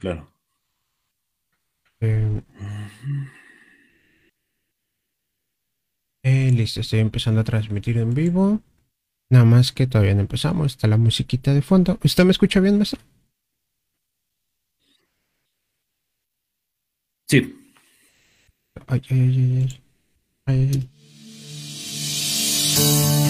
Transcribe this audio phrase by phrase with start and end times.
[0.00, 0.32] Claro.
[2.00, 2.42] Eh,
[6.22, 8.62] eh, listo, estoy empezando a transmitir en vivo.
[9.30, 10.72] Nada más que todavía no empezamos.
[10.72, 11.98] Está la musiquita de fondo.
[12.02, 13.00] ¿Usted me escucha bien, maestro?
[17.28, 17.56] Sí.
[18.88, 19.68] Ay, ay, ay,
[20.46, 20.70] ay.
[20.76, 20.88] ay,
[22.76, 23.29] ay.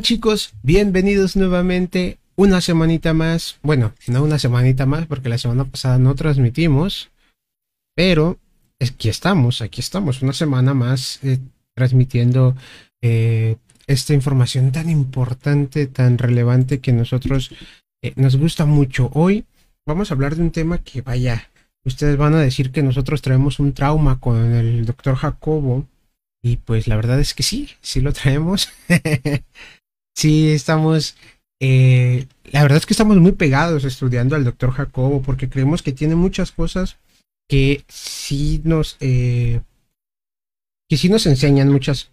[0.00, 0.54] Chicos?
[0.62, 3.58] Bienvenidos nuevamente una semanita más.
[3.62, 7.10] Bueno, no una semanita más porque la semana pasada no transmitimos.
[7.94, 8.38] Pero
[8.80, 11.38] aquí estamos, aquí estamos, una semana más eh,
[11.74, 12.56] transmitiendo
[13.02, 13.56] eh,
[13.86, 17.52] esta información tan importante, tan relevante que nosotros
[18.02, 19.10] eh, nos gusta mucho.
[19.14, 19.44] Hoy
[19.86, 21.50] vamos a hablar de un tema que vaya,
[21.84, 25.86] ustedes van a decir que nosotros traemos un trauma con el doctor Jacobo.
[26.42, 28.68] Y pues la verdad es que sí, sí lo traemos.
[30.14, 31.16] sí, estamos...
[31.60, 35.92] eh, la verdad es que estamos muy pegados estudiando al doctor Jacobo porque creemos que
[35.92, 36.96] tiene muchas cosas
[37.48, 38.96] que sí nos...
[39.00, 39.60] eh,
[40.88, 42.10] que sí nos enseñan muchas...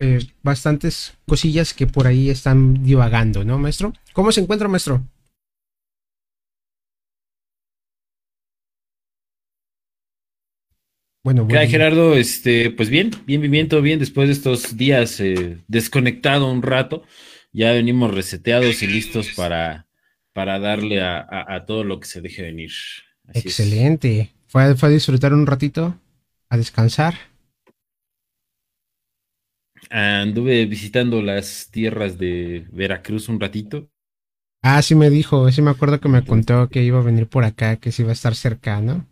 [0.00, 3.92] eh, bastantes cosillas que por ahí están divagando, ¿no, maestro?
[4.12, 5.02] ¿Cómo se encuentra, maestro?
[11.24, 11.70] Bueno, ¿Qué hay, bueno.
[11.70, 12.14] Gerardo?
[12.14, 13.98] Este, pues bien, bien, bien, bien, todo bien.
[13.98, 17.02] Después de estos días eh, desconectado un rato,
[17.52, 19.88] ya venimos reseteados y listos para,
[20.32, 22.72] para darle a, a- a todo lo que se deje venir.
[23.26, 23.88] Así es.
[23.90, 24.34] Excelente.
[24.48, 25.98] ¿Fue, fue a disfrutar un ratito?
[26.50, 27.14] ¿A descansar?
[29.90, 33.90] Anduve visitando las tierras de Veracruz un ratito.
[34.62, 37.42] Ah, sí me dijo, sí me acuerdo que me contó que iba a venir por
[37.44, 39.04] acá, que sí iba a estar cerca, ¿no?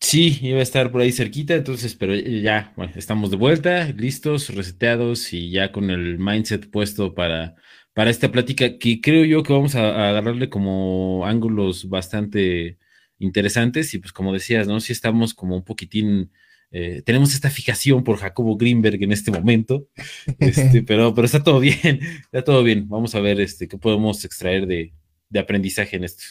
[0.00, 4.48] Sí, iba a estar por ahí cerquita, entonces, pero ya, bueno, estamos de vuelta, listos,
[4.48, 7.54] reseteados y ya con el mindset puesto para,
[7.92, 12.78] para esta plática que creo yo que vamos a, a agarrarle como ángulos bastante
[13.18, 14.80] interesantes y pues como decías, ¿no?
[14.80, 16.32] Sí estamos como un poquitín,
[16.72, 19.86] eh, tenemos esta fijación por Jacobo Greenberg en este momento,
[20.40, 22.88] este, pero, pero está todo bien, está todo bien.
[22.88, 24.92] Vamos a ver este, qué podemos extraer de,
[25.28, 26.24] de aprendizaje en esto.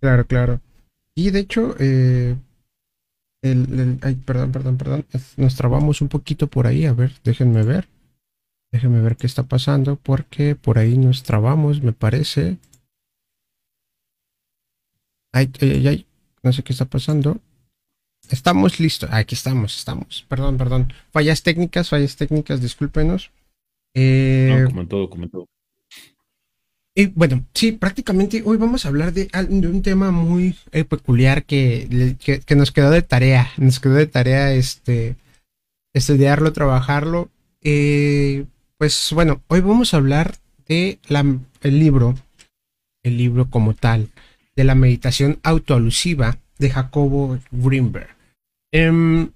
[0.00, 0.60] Claro, claro.
[1.14, 2.36] Y de hecho, eh,
[3.42, 5.06] el, el- ay, perdón, perdón, perdón.
[5.36, 6.84] Nos trabamos un poquito por ahí.
[6.86, 7.88] A ver, déjenme ver.
[8.72, 12.58] Déjenme ver qué está pasando, porque por ahí nos trabamos, me parece.
[15.32, 16.06] Ay, ay, ay, ay,
[16.42, 17.40] no sé qué está pasando.
[18.30, 19.08] Estamos listos.
[19.12, 20.24] Aquí estamos, estamos.
[20.28, 20.92] Perdón, perdón.
[21.12, 23.30] Fallas técnicas, fallas técnicas, discúlpenos.
[23.94, 24.68] Eh, ¿no?
[24.68, 25.46] Como en todo, como en todo.
[26.98, 31.44] Y bueno, sí, prácticamente hoy vamos a hablar de, de un tema muy eh, peculiar
[31.44, 33.50] que, que nos quedó de tarea.
[33.58, 35.14] Nos quedó de tarea este,
[35.92, 37.28] estudiarlo, trabajarlo.
[37.62, 38.46] Eh,
[38.78, 40.36] pues bueno, hoy vamos a hablar
[40.68, 41.20] de la,
[41.60, 42.14] el libro,
[43.02, 44.08] el libro como tal,
[44.54, 48.08] de la meditación autoalusiva de Jacobo Greenberg.
[48.72, 49.32] Em,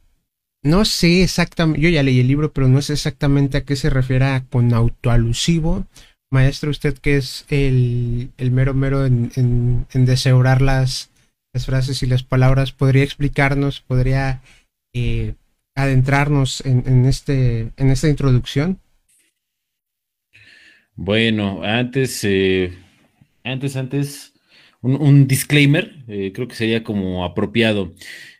[0.62, 3.90] no sé exactamente, yo ya leí el libro, pero no sé exactamente a qué se
[3.90, 5.86] refiere con autoalusivo.
[6.32, 11.10] Maestro, usted que es el, mero mero en, en, las,
[11.66, 14.40] frases y las palabras, ¿podría explicarnos, podría
[14.94, 15.34] eh,
[15.74, 18.78] adentrarnos en, este, en esta introducción?
[20.94, 22.78] Bueno, antes, eh,
[23.42, 24.32] antes, antes,
[24.82, 27.92] un, disclaimer, eh, creo que sería como apropiado.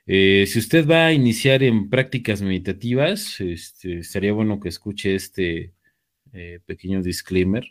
[0.07, 5.73] Si usted va a iniciar en prácticas meditativas, este, sería bueno que escuche este
[6.67, 7.65] pequeño disclaimer,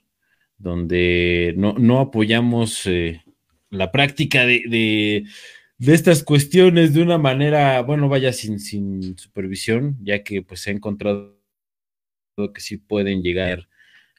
[0.59, 2.87] donde no, apoyamos
[3.71, 5.25] la práctica de,
[5.79, 10.73] estas cuestiones de una manera, bueno, vaya sin, sin supervisión, ya que pues se ha
[10.73, 11.39] encontrado
[12.53, 13.67] que sí pueden llegar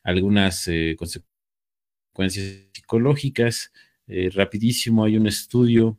[0.03, 3.73] algunas eh, consecuencias psicológicas.
[4.07, 5.99] Eh, rapidísimo, hay un estudio.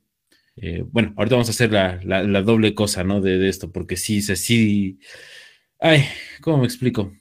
[0.55, 3.21] Eh, bueno, ahorita vamos a hacer la, doble cosa, ¿no?
[3.21, 4.99] De, esto, porque sí, así.
[5.79, 6.05] Ay,
[6.41, 7.13] ¿cómo me explico?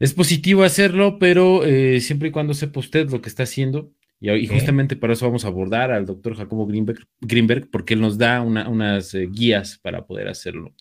[0.00, 1.62] Es positivo hacerlo, pero
[2.00, 5.48] siempre y cuando sepa usted lo que está haciendo, y, justamente para eso vamos a
[5.48, 10.74] abordar al doctor Jacobo Greenberg, Greenberg porque él nos da unas guías para poder hacerlo.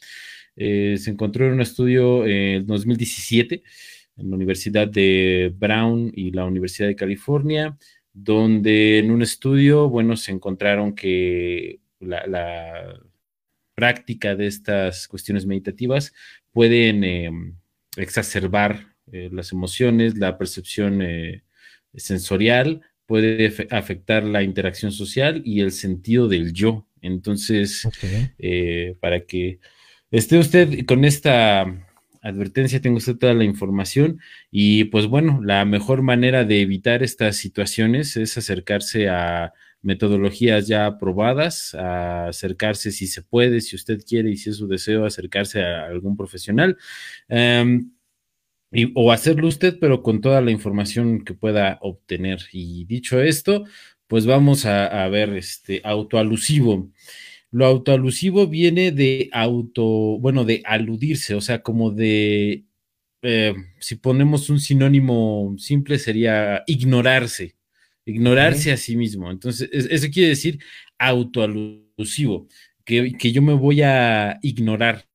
[0.56, 3.64] se encontró en un estudio en 2017
[4.20, 7.78] en la Universidad de Brown y la Universidad de California,
[8.14, 13.00] donde en un estudio, bueno, se encontraron que la,
[13.76, 16.12] práctica de estas cuestiones meditativas
[16.52, 17.56] pueden em,
[17.96, 21.44] exacerbar eh, las emociones, la percepción eh,
[21.96, 26.88] sensorial, puede afectar la interacción social y el sentido del yo.
[27.02, 27.88] Entonces,
[28.38, 29.60] eh, para que
[30.12, 31.62] esté usted con esta
[32.22, 34.20] advertencia, tengo usted toda la información
[34.52, 40.86] y pues bueno, la mejor manera de evitar estas situaciones es acercarse a metodologías ya
[40.86, 45.64] aprobadas, a acercarse si se puede, si usted quiere y si es su deseo, acercarse
[45.64, 46.78] a algún profesional.
[48.72, 52.40] Em, o hacerlo usted, pero con toda la información que pueda obtener.
[52.52, 53.66] Y dicho esto,
[54.08, 56.90] pues vamos a, a ver este autoalusivo.
[57.52, 59.84] Lo autoalusivo viene de auto,
[60.20, 62.66] bueno, de aludirse, o sea, como de,
[63.22, 67.56] eh, si ponemos un sinónimo simple, sería ignorarse,
[68.06, 69.32] ignorarse a sí mismo.
[69.32, 70.60] Entonces, eso quiere decir
[70.98, 72.48] autoalusivo,
[72.86, 75.06] que, que, yo me voy a ignorar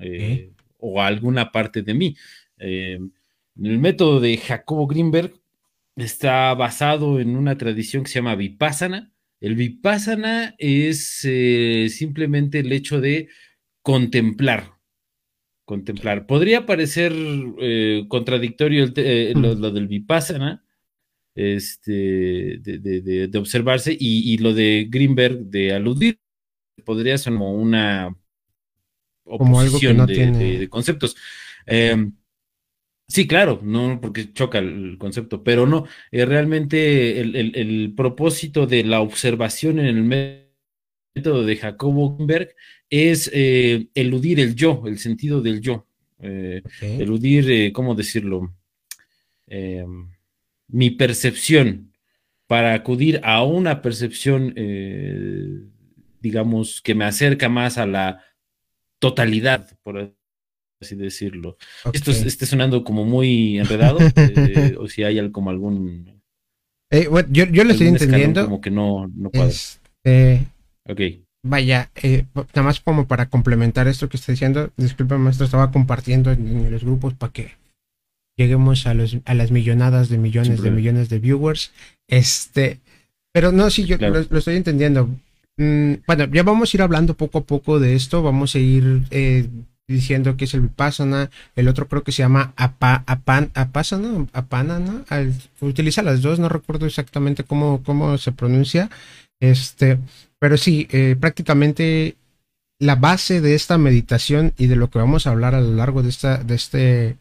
[0.00, 2.16] eh, o alguna parte de mí.
[2.58, 2.98] Eh,
[3.62, 5.34] el método de Jacobo Greenberg
[5.96, 9.14] está basado en una tradición que se llama Vipassana,
[9.44, 13.28] el vipassana es eh, simplemente el hecho de
[13.82, 14.72] contemplar.
[15.66, 16.26] Contemplar.
[16.26, 17.12] Podría parecer
[17.60, 20.64] eh, contradictorio eh, lo, del vipassana,
[21.34, 26.18] este, de, observarse, y, lo de Greenberg de aludir.
[26.82, 28.16] Podría ser como una
[29.24, 31.16] oposición de, conceptos.
[33.06, 39.00] Sí, claro, no porque choca el concepto, pero no, eh, realmente el, propósito de la
[39.00, 40.02] observación en el
[41.14, 42.54] método de Jacobo Greenberg
[42.88, 45.86] es eh, eludir el yo, el sentido del yo,
[46.20, 48.54] eh, eludir, ¿cómo decirlo?
[50.68, 51.92] Mi percepción
[52.46, 54.54] para acudir a una percepción,
[56.20, 58.24] digamos, que me acerca más a la
[58.98, 60.14] totalidad, por
[60.80, 61.56] así decirlo.
[61.92, 66.22] Esto esté sonando como muy enredado, eh, o si hay como algún...
[66.90, 68.44] Eh, yo, yo lo estoy entendiendo.
[68.44, 69.48] Como que no, no cuadra.
[69.48, 70.46] Este,
[70.88, 71.00] ok.
[71.46, 76.32] Vaya, eh, nada más como para complementar esto que está diciendo, disculpa maestro, estaba compartiendo
[76.32, 77.52] en, los grupos para que
[78.36, 81.72] lleguemos a, los, a las millonadas de millones de millones de viewers.
[82.08, 82.80] Este,
[83.32, 85.10] pero no, sí, yo lo, estoy entendiendo.
[85.58, 89.02] Mm, bueno, ya vamos a ir hablando poco a poco de esto, vamos a ir
[89.10, 89.46] eh,
[89.86, 94.78] diciendo que es el Vipassana, el otro creo que se llama Apa, Apan, Apasana, Apana,
[94.78, 95.04] ¿no?
[95.60, 98.90] utiliza las dos, no recuerdo exactamente cómo, cómo se pronuncia,
[99.40, 99.98] este,
[100.38, 102.16] pero sí, eh, prácticamente
[102.80, 106.02] la base de esta meditación y de lo que vamos a hablar a lo largo
[106.02, 107.16] de, esta, de, este,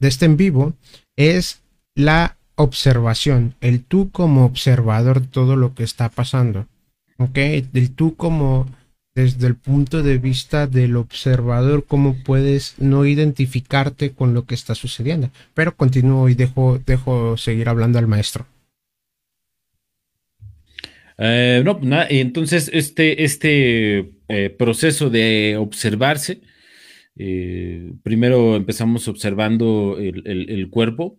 [0.00, 0.74] de este en vivo
[1.16, 1.60] es
[1.94, 6.66] la observación, el tú como observador de todo lo que está pasando,
[7.18, 7.36] ¿ok?
[7.36, 8.66] El tú como
[9.18, 14.76] desde el punto de vista del observador, cómo puedes no identificarte con lo que está
[14.76, 15.32] sucediendo.
[15.54, 18.46] Pero continúo y dejo, dejo seguir hablando al maestro.
[21.18, 26.42] Eh, no, nada, entonces este, este eh, proceso de observarse,
[27.16, 31.18] eh, primero empezamos observando el, cuerpo,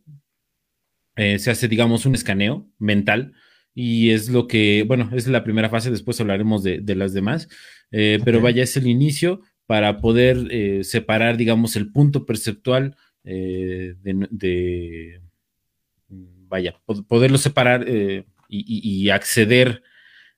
[1.18, 3.34] se hace, digamos, un escaneo mental
[3.74, 7.48] y es lo que, bueno, es la primera fase, después hablaremos de, las demás,
[7.90, 15.22] pero vaya, es el inicio para poder separar, digamos, el punto perceptual de,
[16.48, 17.86] vaya, poderlo separar
[18.50, 19.84] y, acceder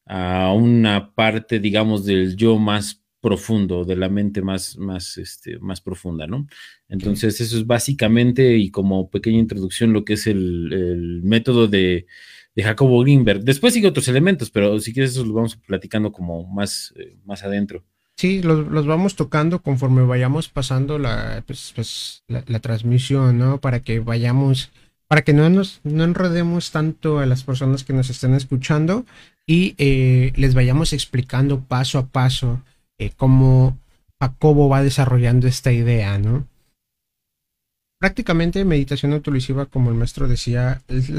[0.05, 5.79] a una parte, digamos, del yo más profundo, de la mente más, más, este, más
[5.79, 6.47] profunda, ¿no?
[6.89, 12.07] Entonces, eso es básicamente y como pequeña introducción lo que es el, método de,
[12.55, 13.43] Jacobo Greenberg.
[13.43, 17.43] Después sigue otros elementos, pero si quieres eso lo vamos platicando como más, eh, más
[17.43, 17.84] adentro.
[18.17, 23.60] Sí, los, vamos tocando conforme vayamos pasando la, pues, pues, la, transmisión, ¿no?
[23.60, 24.72] Para que vayamos
[25.08, 29.05] para que no nos no enredemos tanto a las personas que nos estén escuchando
[29.46, 32.62] y eh, les vayamos explicando paso a paso
[32.98, 33.77] eh, cómo
[34.20, 36.48] Jacobo va desarrollando esta idea, ¿no?
[38.01, 41.10] Prácticamente meditación autolesiva, como el maestro decía, es,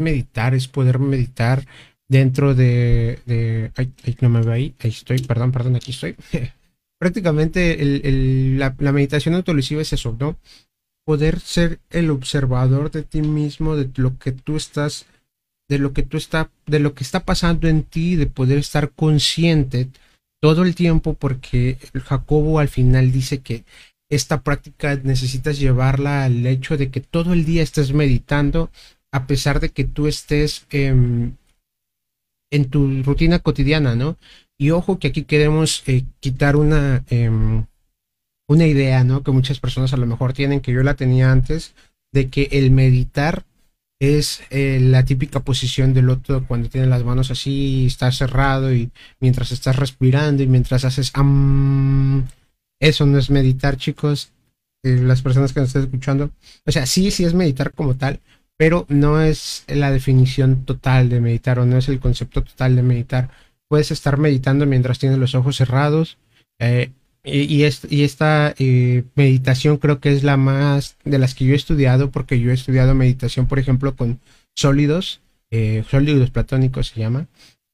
[0.00, 1.66] meditar, es poder meditar
[2.08, 3.18] dentro de...
[3.26, 6.14] de ay, no me veo ahí, ahí estoy, perdón, perdón, aquí estoy.
[7.00, 7.76] Prácticamente
[8.56, 10.38] la, la meditación autolesiva es eso, ¿no?
[11.04, 15.06] poder ser el observador de ti mismo, de lo que tú estás,
[15.68, 18.90] de lo que tú está, de lo que está pasando en ti, de poder estar
[18.90, 19.88] consciente
[20.40, 23.64] todo el tiempo, porque Jacobo al final dice que
[24.12, 28.70] esta práctica necesitas llevarla al hecho de que todo el día estés meditando,
[29.10, 31.38] a pesar de que tú estés en
[32.70, 34.18] tu rutina cotidiana, ¿no?
[34.58, 37.64] Y ojo que aquí queremos eh, quitar una, em,
[38.48, 39.22] una idea, ¿no?
[39.22, 41.74] Que muchas personas a lo mejor tienen, que yo la tenía antes,
[42.12, 43.44] de que el meditar
[43.98, 48.90] es eh, la típica posición del otro cuando tiene las manos así, está cerrado y
[49.20, 51.10] mientras estás respirando y mientras haces
[52.82, 54.32] eso no es meditar, chicos.
[54.82, 56.32] Eh, las personas que nos están escuchando,
[56.66, 58.18] o sea, sí, sí es meditar como tal,
[58.56, 62.82] pero no es la definición total de meditar o no es el concepto total de
[62.82, 63.30] meditar.
[63.68, 66.18] Puedes estar meditando mientras tienes los ojos cerrados,
[66.58, 66.90] eh,
[67.24, 72.10] y, esta eh, meditación creo que es la más de las que yo he estudiado,
[72.10, 74.18] porque yo he estudiado meditación, por ejemplo, con
[74.56, 75.20] sólidos,
[75.88, 77.28] sólidos platónicos se llama.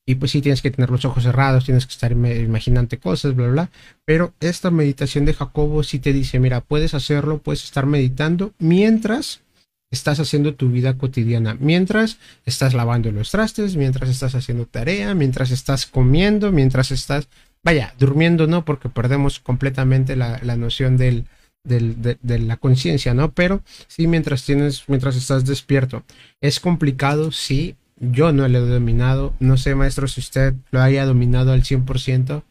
[0.08, 3.48] Y pues sí, tienes que tener los ojos cerrados, tienes que estar imaginando cosas, bla,
[3.48, 3.70] bla.
[4.06, 9.42] Pero esta meditación de Jacobo sí te dice, mira, puedes hacerlo, puedes estar meditando mientras
[9.90, 15.50] estás haciendo tu vida cotidiana, mientras estás lavando los trastes, mientras estás haciendo tarea, mientras
[15.50, 17.28] estás comiendo, mientras estás
[17.62, 21.26] vaya, durmiendo no, porque perdemos completamente la, noción del,
[21.64, 23.32] de, la conciencia, ¿no?
[23.32, 26.02] Pero sí mientras tienes, mientras estás despierto.
[26.40, 31.04] Es complicado, sí, yo no lo he dominado, no sé, maestro, si usted lo haya
[31.04, 32.44] dominado al 100%.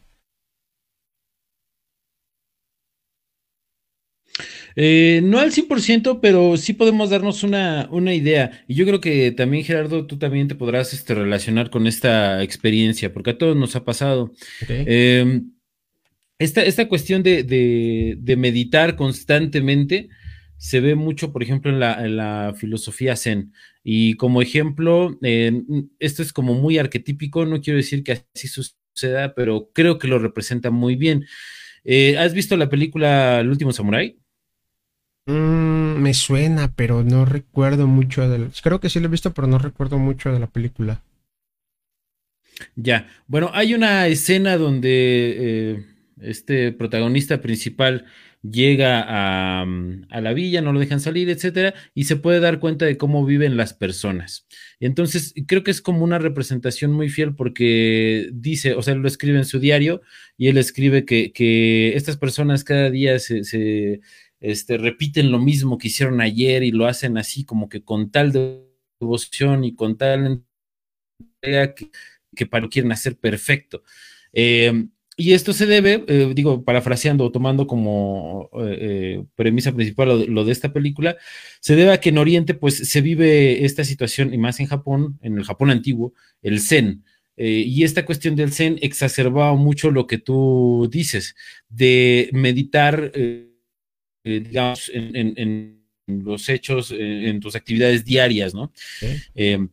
[4.80, 8.64] Eh, no al 100%, pero sí podemos darnos una, idea.
[8.68, 13.12] Y yo creo que también, Gerardo, tú también te podrás este, relacionar con esta experiencia,
[13.12, 14.32] porque a todos nos ha pasado.
[14.68, 15.50] Em,
[16.38, 20.10] esta, cuestión de, meditar constantemente
[20.58, 23.52] se ve mucho, por ejemplo, en la, filosofía zen.
[23.82, 25.18] Y como ejemplo,
[25.98, 30.18] esto es como muy arquetípico, no quiero decir que así suceda, pero creo que lo
[30.18, 31.24] representa muy bien.
[31.84, 34.18] Eh, ¿Has visto la película El último samurái?
[35.26, 38.48] Mm, me suena, pero no recuerdo mucho de...
[38.62, 41.02] Creo que sí lo he visto, pero no recuerdo mucho de la película.
[42.74, 45.84] Ya, bueno, hay una escena donde eh,
[46.20, 48.06] este protagonista principal
[48.42, 49.04] llega
[49.60, 52.84] a, mm, a, la villa, no lo dejan salir, etcétera, y se puede dar cuenta
[52.86, 54.46] de cómo viven las personas.
[54.80, 59.38] Entonces, creo que es como una representación muy fiel porque dice, o sea, lo escribe
[59.38, 60.02] en su diario
[60.36, 64.00] y él escribe que, que estas personas cada día se,
[64.40, 68.32] este, repiten lo mismo que hicieron ayer y lo hacen así como que con tal
[69.00, 70.44] devoción y con tal
[71.20, 71.90] entrega que,
[72.36, 73.82] que para quieren hacer perfecto.
[74.32, 80.44] Eh, y esto se debe, eh, digo, parafraseando o tomando como eh, premisa principal lo,
[80.44, 81.16] de esta película,
[81.60, 85.18] se debe a que en Oriente pues se vive esta situación, y más en Japón,
[85.20, 87.04] en el Japón antiguo, el Zen.
[87.36, 91.36] y esta cuestión del Zen exacerbaba mucho lo que tú dices,
[91.68, 93.12] de meditar
[94.24, 98.72] eh, digamos, en, los hechos, eh, en, tus actividades diarias, ¿no?
[99.34, 99.68] Em,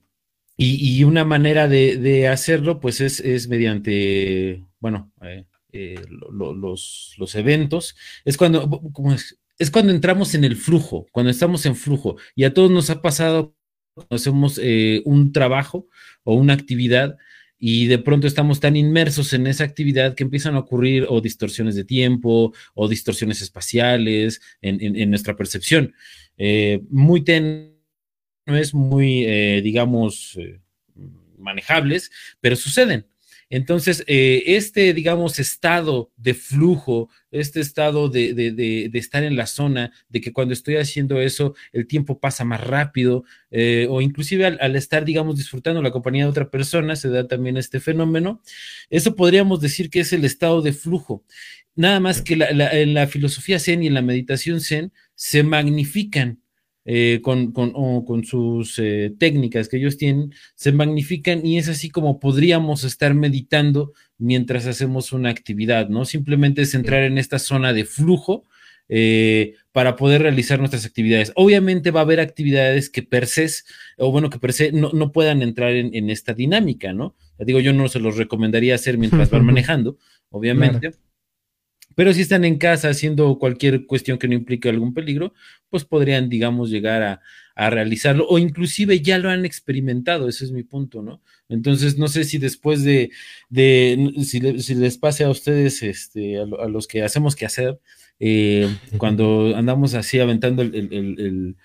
[0.58, 5.12] y, una manera de, hacerlo, pues es, mediante, bueno,
[5.72, 7.96] eh, los, los, eventos.
[8.24, 8.82] Es cuando,
[9.58, 9.72] es?
[9.72, 12.18] cuando entramos en el flujo, cuando estamos en flujo.
[12.36, 13.56] Y a todos nos ha pasado
[14.10, 14.60] hacemos
[15.06, 15.88] un trabajo
[16.24, 17.18] o una actividad
[17.58, 21.76] y de pronto estamos tan inmersos en esa actividad que empiezan a ocurrir o distorsiones
[21.76, 25.94] de tiempo o distorsiones espaciales en, nuestra percepción.
[26.38, 27.75] Eh, muy ten
[28.54, 30.60] es muy, eh, digamos, eh,
[31.38, 33.08] manejables, pero suceden.
[33.50, 40.20] Entonces, eh, este, digamos, estado de flujo, este estado de, estar en la zona, de
[40.20, 43.24] que cuando estoy haciendo eso, el tiempo pasa más rápido,
[43.90, 47.80] o inclusive al, estar, digamos, disfrutando la compañía de otra persona, se da también este
[47.80, 48.42] fenómeno.
[48.90, 51.24] Eso podríamos decir que es el estado de flujo.
[51.76, 56.40] Nada más que en la filosofía zen y en la meditación zen se magnifican
[56.88, 62.20] eh, con, con, sus eh, técnicas que ellos tienen, se magnifican y es así como
[62.20, 66.06] podríamos estar meditando mientras hacemos una actividad, ¿no?
[66.06, 68.46] Simplemente es entrar en esta zona de flujo
[68.88, 71.32] eh, para poder realizar nuestras actividades.
[71.36, 73.48] Obviamente va a haber actividades que per se,
[73.98, 77.16] o bueno, que per se no, no puedan entrar en, esta dinámica, ¿no?
[77.40, 79.98] digo, yo no se los recomendaría hacer mientras van manejando,
[80.30, 80.92] obviamente.
[81.96, 85.34] Pero si están en casa haciendo cualquier cuestión que no implique algún peligro,
[85.70, 87.22] pues podrían, digamos, llegar a,
[87.58, 91.22] realizarlo o inclusive ya lo han experimentado, ese es mi punto, ¿no?
[91.48, 93.12] Entonces, no sé si después de,
[94.26, 97.80] si, les pase a ustedes, este, a, los que hacemos que hacer,
[98.20, 101.56] eh, cuando andamos así aventando el,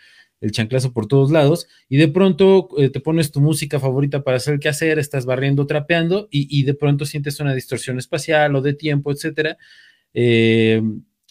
[0.52, 4.58] chanclazo por todos lados y de pronto eh, te pones tu música favorita para hacer
[4.62, 8.74] el hacer, estás barriendo, trapeando y, y de pronto sientes una distorsión espacial o de
[8.74, 9.58] tiempo, etcétera
[10.14, 10.82] eh,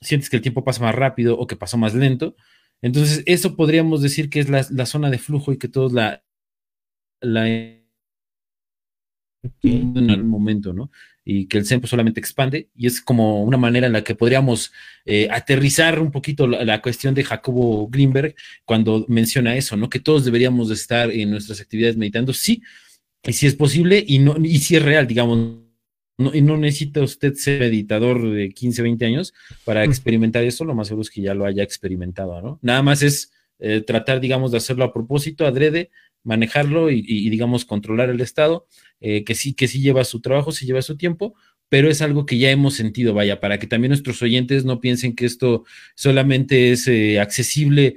[0.02, 2.36] sientes que el tiempo pasa más rápido o que pasó más lento.
[2.82, 6.24] Entonces, eso podríamos decir que es la, zona de flujo y que todos la,
[7.22, 7.48] la
[9.64, 10.92] en el momento, ¿no?
[11.24, 14.72] Y que el tiempo solamente expande y es como una manera en la que podríamos
[15.06, 19.90] eh, aterrizar un poquito la, cuestión de Jacobo Greenberg cuando menciona eso, ¿no?
[19.90, 22.64] Que todos deberíamos de estar en nuestras actividades meditando, sí,
[23.24, 25.69] y si es posible y, no, y si es real, digamos,
[26.20, 29.34] no, y no necesita usted ser editador de 15, 20 años
[29.64, 32.60] para experimentar eso, lo más seguro es que ya lo haya experimentado, ¿no?
[32.62, 35.92] Nada más es eh, tratar, digamos, de hacerlo a propósito, adrede,
[36.24, 38.68] manejarlo y, digamos, controlar el estado,
[39.00, 41.36] eh, que sí, que sí lleva su trabajo, sí lleva su tiempo,
[41.70, 45.16] pero es algo que ya hemos sentido, vaya, para que también nuestros oyentes no piensen
[45.16, 45.64] que esto
[45.96, 47.96] solamente es eh, accesible,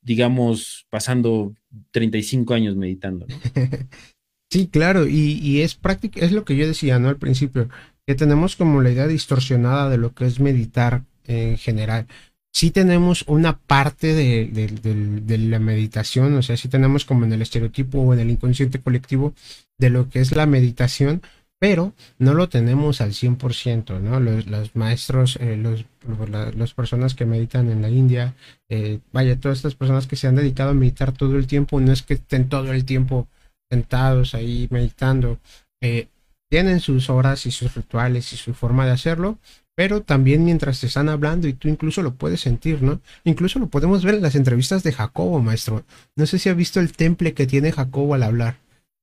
[0.00, 1.54] digamos, pasando
[1.90, 3.36] 35 años meditando, ¿no?
[4.52, 7.08] Sí, claro, y, es práctico, es lo que yo decía, ¿no?
[7.08, 7.70] Al principio,
[8.06, 12.06] que tenemos como la idea distorsionada de lo que es meditar en general.
[12.52, 18.00] Sí tenemos una parte de, la meditación, o sea, sí tenemos como en el estereotipo
[18.00, 19.32] o en el inconsciente colectivo
[19.78, 21.22] de lo que es la meditación,
[21.58, 24.20] pero no lo tenemos al 100%, ¿no?
[24.20, 28.34] Los, maestros, eh, los, personas que meditan en la India,
[28.68, 31.90] eh, vaya, todas estas personas que se han dedicado a meditar todo el tiempo, no
[31.90, 33.28] es que estén todo el tiempo
[33.72, 35.38] sentados ahí meditando,
[35.80, 36.08] eh,
[36.50, 39.38] tienen sus horas y sus rituales y su forma de hacerlo,
[39.74, 43.00] pero también mientras te están hablando y tú incluso lo puedes sentir, ¿no?
[43.24, 45.84] Incluso lo podemos ver en las entrevistas de Jacobo, maestro.
[46.14, 48.56] No sé si ha visto el temple que tiene Jacobo al hablar,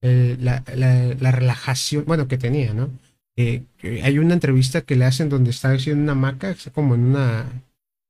[0.04, 2.92] eh, la, relajación, bueno, que tenía, ¿no?
[3.36, 3.64] Eh,
[4.04, 7.46] hay una entrevista que le hacen donde está haciendo una hamaca, como en una,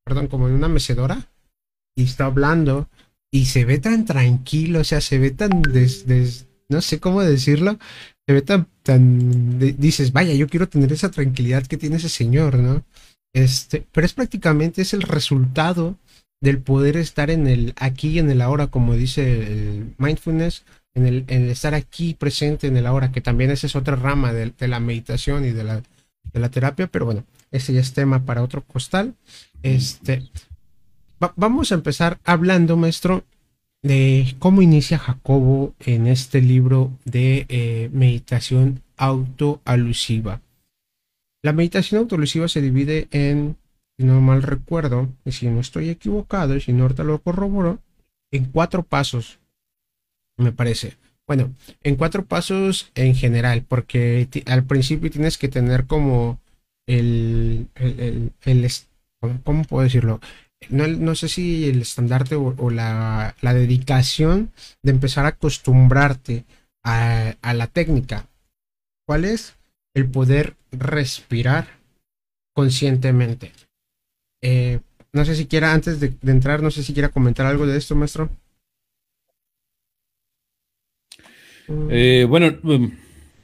[0.03, 1.29] perdón, como en una mecedora,
[1.95, 2.89] y está hablando,
[3.31, 6.05] y se ve tan tranquilo, o sea, se ve tan des,
[6.69, 7.77] no sé cómo decirlo,
[8.27, 12.59] se ve tan, tan, dices, vaya, yo quiero tener esa tranquilidad que tiene ese señor,
[12.59, 12.83] ¿no?
[13.33, 15.97] Este, pero es prácticamente es el resultado
[16.41, 20.63] del poder estar en el aquí y en el ahora, como dice el mindfulness,
[20.95, 24.67] en el, estar aquí presente en el ahora, que también esa es otra rama de,
[24.67, 25.81] la meditación y de la,
[26.31, 29.15] de la terapia, pero bueno, ese ya es tema para otro costal.
[29.63, 30.29] Este,
[31.35, 33.23] vamos a empezar hablando, maestro,
[33.81, 40.41] de cómo inicia Jacobo en este libro de eh, meditación autoalusiva.
[41.41, 43.55] La meditación autoalusiva se divide en,
[43.97, 47.79] si no mal recuerdo, y si no estoy equivocado, y si no ahorita lo corroboro,
[48.31, 49.39] en cuatro pasos,
[50.37, 50.97] me parece.
[51.25, 56.39] Bueno, en cuatro pasos en general, porque al principio tienes que tener como
[56.87, 58.71] el, el, el
[59.43, 60.19] ¿cómo puedo decirlo?
[60.67, 64.51] No, sé si el estandarte o, la, dedicación
[64.83, 66.45] de empezar a acostumbrarte
[66.83, 68.27] a, la técnica.
[69.07, 69.55] ¿Cuál es?
[69.93, 71.67] El poder respirar
[72.53, 73.51] conscientemente.
[74.41, 74.79] Eh,
[75.13, 77.95] no sé si quiera, antes de, entrar, no sé si quiera comentar algo de esto,
[77.95, 78.29] maestro.
[81.89, 82.91] Eh, bueno, um,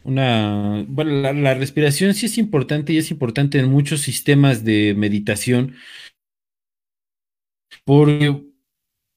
[0.04, 4.95] una, bueno la, la, respiración sí es importante y es importante en muchos sistemas de
[4.97, 5.75] meditación
[7.86, 8.43] porque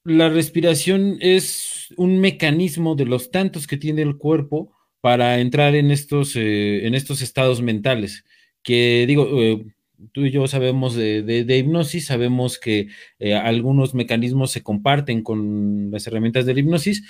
[0.05, 5.91] la respiración es un mecanismo de los tantos que tiene el cuerpo para entrar en
[5.91, 8.25] estos, eh, en estos estados mentales,
[8.63, 9.65] que digo, eh,
[10.11, 12.87] tú y yo sabemos de, hipnosis, sabemos que
[13.19, 17.03] eh, algunos mecanismos se comparten con las herramientas de la hipnosis.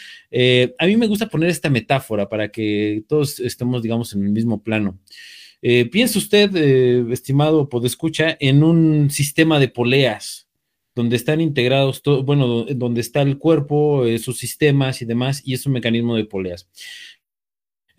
[0.80, 4.64] A mí me gusta poner esta metáfora para que todos estemos, digamos, en el mismo
[4.64, 5.00] plano.
[5.92, 6.56] Piensa usted,
[7.12, 10.49] estimado podescucha, en un sistema de poleas,
[10.96, 15.74] donde están integrados, bueno, donde está el cuerpo, sus sistemas y demás, y es un
[15.74, 16.68] mecanismo de poleas.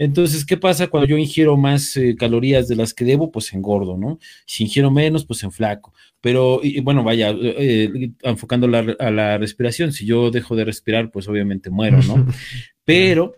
[0.01, 3.31] Entonces, ¿qué pasa cuando yo ingiero más eh, calorías de las que debo?
[3.31, 4.19] Pues engordo, ¿no?
[4.47, 5.93] Si ingiero menos, pues en flaco.
[6.23, 8.67] Pero, y, bueno, vaya, eh, enfocando
[8.99, 12.27] a la respiración, si yo dejo de respirar, pues obviamente muero, ¿no?
[12.85, 13.37] Pero,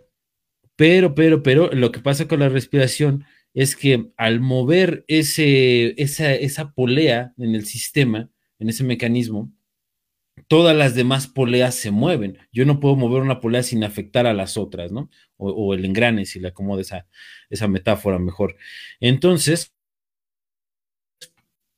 [0.75, 6.33] pero, pero, pero, lo que pasa con la respiración es que al mover ese, esa,
[6.33, 8.31] esa polea en el sistema,
[8.63, 9.51] en ese mecanismo,
[10.47, 12.39] todas las demás poleas se mueven.
[12.51, 15.09] Yo no puedo mover una polea sin afectar a las otras, ¿no?
[15.37, 17.05] O, el engrane, si le acomodo esa,
[17.49, 18.55] esa metáfora mejor.
[18.99, 19.73] Entonces,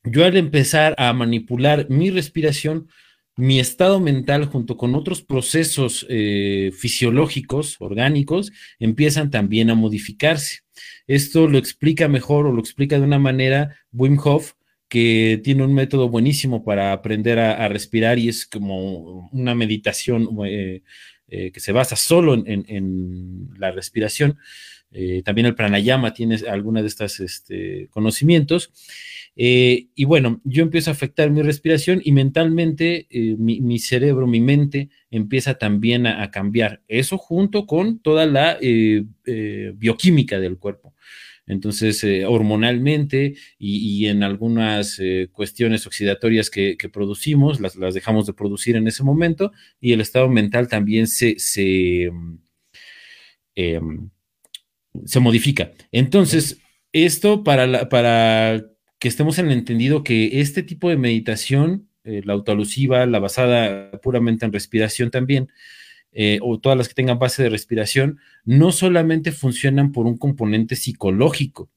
[0.04, 2.88] yo al empezar a manipular mi respiración,
[3.36, 10.60] mi estado mental junto con otros procesos eh, fisiológicos, orgánicos, empiezan también a modificarse.
[11.08, 14.54] Esto lo explica mejor o lo explica de una manera Wim Hof
[14.88, 20.82] que tiene un método buenísimo para aprender a, respirar y es como una meditación eh,
[21.28, 24.38] eh, que se basa solo en, la respiración.
[24.92, 28.72] Eh, también el pranayama tiene alguna de estos este, conocimientos.
[29.36, 35.56] y bueno, yo empiezo a afectar mi respiración y mentalmente mi, cerebro, mi mente empieza
[35.56, 36.84] también a cambiar.
[36.88, 38.58] Eso junto con toda la
[39.74, 40.94] bioquímica del cuerpo.
[41.48, 48.76] Entonces, eh, hormonalmente y, en algunas eh, cuestiones oxidatorias que, producimos, las, dejamos de producir
[48.76, 52.12] en ese momento y el estado mental también se, se,
[53.56, 54.10] em,
[55.06, 55.72] se modifica.
[55.92, 56.60] Entonces,
[56.94, 58.66] esto para, para
[59.00, 64.46] que estemos en entendido que este tipo de meditación, eh, la autoalusiva, la basada puramente
[64.46, 65.50] en respiración también,
[66.18, 70.78] eh, o todas las que tengan base de respiración, no solamente funcionan por un componente
[70.78, 71.70] psicológico.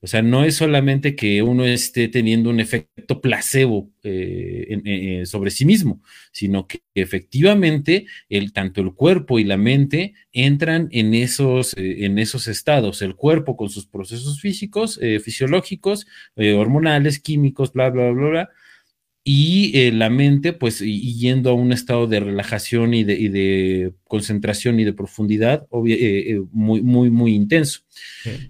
[0.00, 5.50] O sea, no es solamente que uno esté teniendo un efecto placebo eh, eh, sobre
[5.50, 11.74] sí mismo, sino que efectivamente el, tanto el cuerpo y la mente entran en esos,
[11.76, 13.00] en esos estados.
[13.00, 18.50] El cuerpo con sus procesos físicos, fisiológicos, hormonales, químicos, bla, bla, bla, bla,
[19.30, 24.84] y eh, la mente, pues, yendo a un estado de relajación y de, concentración y
[24.84, 27.80] de profundidad eh, eh, muy, muy, muy intenso.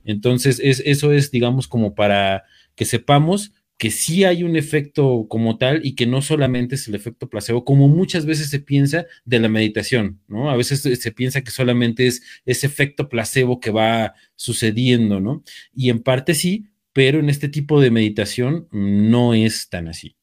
[0.05, 2.45] Entonces, es, eso es, digamos, como para
[2.77, 6.95] que sepamos que sí hay un efecto como tal y que no solamente es el
[6.95, 10.49] efecto placebo, como muchas veces se piensa de la meditación, ¿no?
[10.49, 15.43] A veces se piensa que solamente es ese efecto placebo que va sucediendo, ¿no?
[15.75, 20.18] Y en parte sí, pero en este tipo de meditación no es tan así.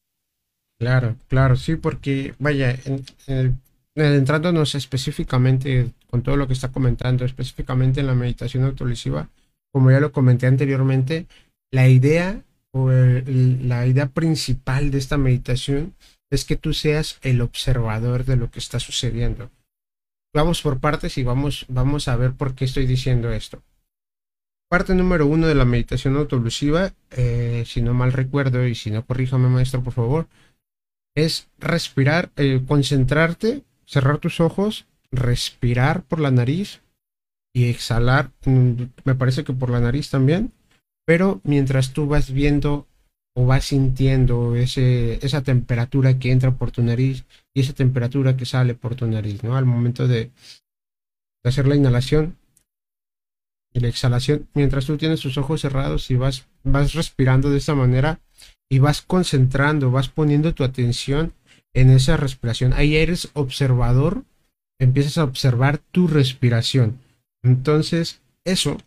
[0.80, 3.62] Claro, claro, sí, porque vaya, en,
[3.96, 9.30] entrándonos específicamente con todo lo que está comentando, específicamente en la meditación autolesiva,
[9.72, 11.28] como ya lo comenté anteriormente,
[11.72, 15.94] la idea o la idea principal de esta meditación
[16.30, 19.50] es que tú seas el observador de lo que está sucediendo.
[20.34, 23.64] Vamos por partes y vamos, vamos a ver por qué estoy diciendo esto.
[24.70, 29.06] Parte número uno de la meditación autolusiva, eh, si no mal recuerdo y si no
[29.06, 30.28] corríjame maestro por favor,
[31.16, 36.82] es respirar, eh, concentrarte, cerrar tus ojos, respirar por la nariz
[37.54, 40.52] y exhalar, mm, me parece que por la nariz también,
[41.06, 42.88] pero mientras tú vas viendo
[43.34, 48.46] o vas sintiendo ese, esa temperatura que entra por tu nariz y esa temperatura que
[48.46, 49.58] sale por tu nariz, ¿no?
[49.58, 50.32] Al momento de,
[51.44, 52.38] hacer la inhalación
[53.74, 57.76] y la exhalación, mientras tú tienes tus ojos cerrados y vas, vas respirando de esa
[57.76, 58.20] manera,
[58.70, 61.34] y vas concentrando, vas poniendo tu atención
[61.74, 62.74] en esa respiración.
[62.74, 64.24] Ahí eres observador,
[64.80, 67.00] empiezas a observar tu respiración.
[67.44, 68.78] Entonces, eso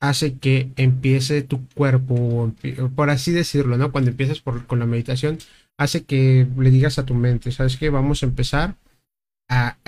[0.00, 2.52] hace que empiece tu cuerpo,
[2.94, 3.92] por así decirlo, ¿no?
[3.92, 5.38] Cuando empiezas con la meditación,
[5.78, 7.90] hace que le digas a tu mente, ¿sabes qué?
[7.90, 8.76] Vamos a empezar
[9.48, 9.78] a,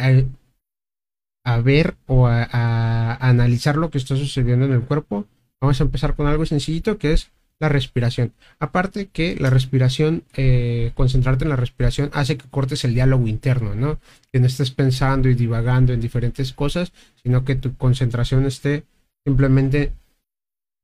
[1.45, 5.27] a, ver o a, a analizar lo que está sucediendo en el cuerpo.
[5.61, 8.33] Vamos a empezar con algo sencillito que es la respiración.
[8.59, 13.75] Aparte que la respiración, eh, concentrarte en la respiración hace que cortes el diálogo interno,
[13.75, 13.99] ¿no?
[14.33, 16.93] Que no estés pensando y divagando en diferentes cosas,
[17.23, 18.85] sino que tu concentración esté
[19.25, 19.93] simplemente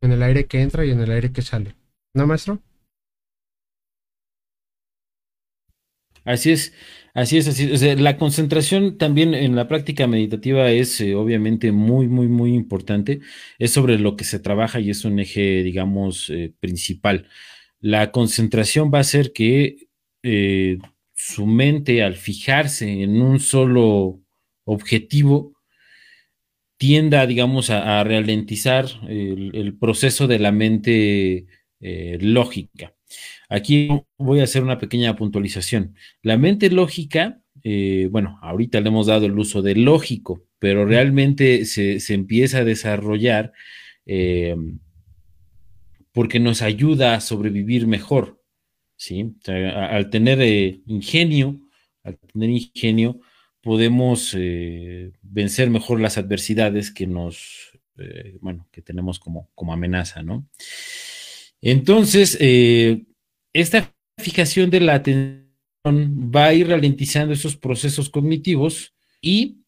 [0.00, 1.74] en el aire que entra y en el aire que sale.
[2.14, 2.58] ¿No, maestro?
[6.24, 6.72] Así es.
[7.14, 8.00] Así es, así es.
[8.00, 13.20] la concentración también en la práctica meditativa es eh, obviamente muy, muy, muy importante.
[13.58, 17.28] Es sobre lo que se trabaja y es un eje, digamos, eh, principal.
[17.80, 19.88] la concentración va a hacer que
[20.22, 20.78] eh,
[21.14, 24.20] su mente, al fijarse en un solo
[24.64, 25.54] objetivo,
[26.78, 31.46] tienda, digamos, a, ralentizar el, proceso de la mente
[32.20, 32.94] lógica.
[33.52, 33.88] Aquí
[34.18, 35.94] voy a hacer una pequeña puntualización.
[36.22, 41.64] La mente lógica, eh, bueno, ahorita le hemos dado el uso de lógico, pero realmente
[41.64, 43.52] se, empieza a desarrollar
[46.12, 48.40] porque nos ayuda a sobrevivir mejor,
[48.96, 49.34] ¿sí?
[49.46, 51.60] al tener eh, ingenio,
[52.04, 53.20] al tener ingenio,
[53.62, 60.22] podemos eh, vencer mejor las adversidades que nos, eh, bueno, que tenemos como, como amenaza,
[60.22, 60.46] ¿no?
[61.60, 62.36] Entonces,
[63.52, 65.42] esta fijación de la atención
[65.86, 69.58] va a ir ralentizando esos procesos cognitivos y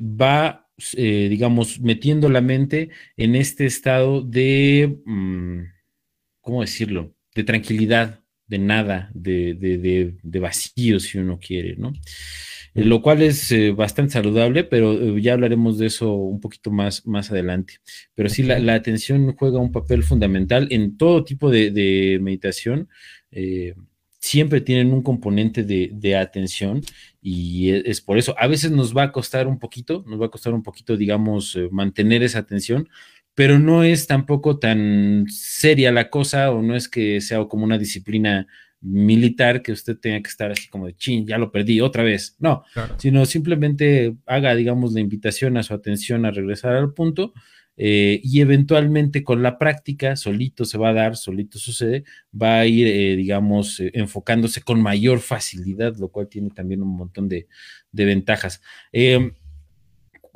[0.00, 5.62] va eh, digamos, metiendo la mente en este estado de, mm,
[6.40, 7.16] ¿cómo decirlo?
[7.34, 11.92] De tranquilidad, de nada, de, vacío, si uno quiere, ¿no?
[12.74, 17.06] Eh, lo cual es eh, bastante saludable, pero ya hablaremos de eso un poquito más,
[17.06, 17.74] más adelante.
[18.14, 22.88] Pero sí, la, atención juega un papel fundamental en todo tipo de, meditación
[24.20, 26.82] siempre tienen un componente de, atención
[27.22, 28.34] y e, es, por eso.
[28.38, 31.56] A veces nos va a costar un poquito, nos va a costar un poquito, digamos,
[31.56, 32.88] eh, mantener esa atención,
[33.34, 37.78] pero no es tampoco tan seria la cosa o no es que sea como una
[37.78, 38.46] disciplina
[38.80, 42.36] militar que usted tenga que estar así como de chin, ya lo perdí otra vez.
[42.38, 42.64] No,
[42.98, 47.32] sino simplemente haga, digamos, la invitación a su atención a regresar al punto
[47.80, 52.66] eh, y eventualmente con la práctica, solito se va a dar, solito sucede, va a
[52.66, 57.46] ir, eh, digamos, eh, enfocándose con mayor facilidad, lo cual tiene también un montón de,
[57.92, 58.60] ventajas.
[58.90, 59.32] Em,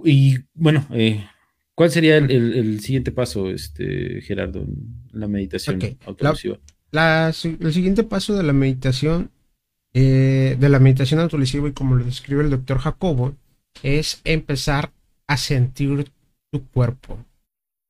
[0.05, 0.87] y bueno,
[1.75, 6.61] ¿cuál sería el, siguiente paso, este, Gerardo, en la meditación autolesiva?
[6.93, 9.31] El siguiente paso de la meditación,
[9.93, 13.35] de la meditación autolesiva, y como lo describe el doctor Jacobo,
[13.83, 14.93] es empezar
[15.27, 16.11] a sentir
[16.51, 17.19] tu cuerpo.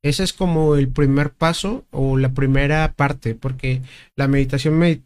[0.04, 3.82] Ese es como el primer paso o la primera parte, porque
[4.16, 5.00] la meditación eh,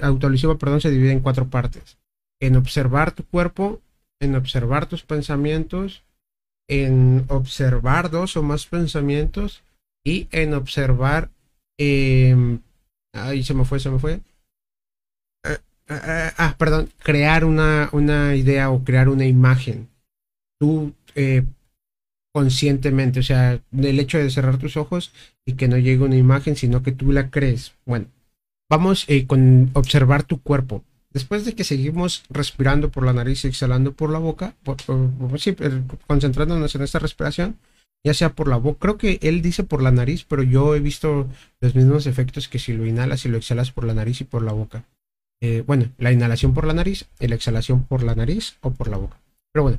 [0.00, 1.98] autolesiva perdón, se divide en cuatro partes.
[2.40, 3.80] En observar tu cuerpo,
[4.18, 6.04] en observar tus pensamientos,
[6.68, 9.62] en observar dos o más pensamientos
[10.04, 11.30] y en observar...
[11.78, 12.58] Eh,
[13.12, 14.20] ahí se me fue, se me fue.
[15.44, 19.88] Eh, eh, ah, perdón, crear una, una, idea o crear una imagen.
[20.58, 20.94] Tú
[22.32, 25.12] conscientemente, o sea, el hecho de cerrar tus ojos
[25.44, 27.74] y que no llegue una imagen, sino que tú la crees.
[27.84, 28.06] Bueno,
[28.68, 30.84] vamos eh, con observar tu cuerpo.
[31.12, 34.54] Después de que seguimos respirando por la nariz y exhalando por la boca,
[36.06, 37.56] concentrándonos en esta respiración,
[38.04, 40.80] ya sea por la boca, creo que él dice por la nariz, pero yo he
[40.80, 41.28] visto
[41.60, 44.42] los mismos efectos que si lo inhalas y lo exhalas por la nariz y por
[44.42, 44.84] la boca.
[45.42, 48.88] Eh, bueno, la inhalación por la nariz y la exhalación por la nariz o por
[48.88, 49.18] la boca.
[49.52, 49.78] Pero bueno,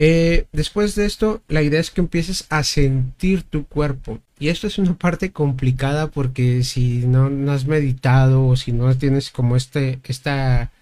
[0.00, 4.20] eh, después de esto, la idea es que empieces a sentir tu cuerpo.
[4.38, 9.30] Y esto es una parte complicada porque si no, has meditado o si no tienes
[9.30, 10.72] como este, esta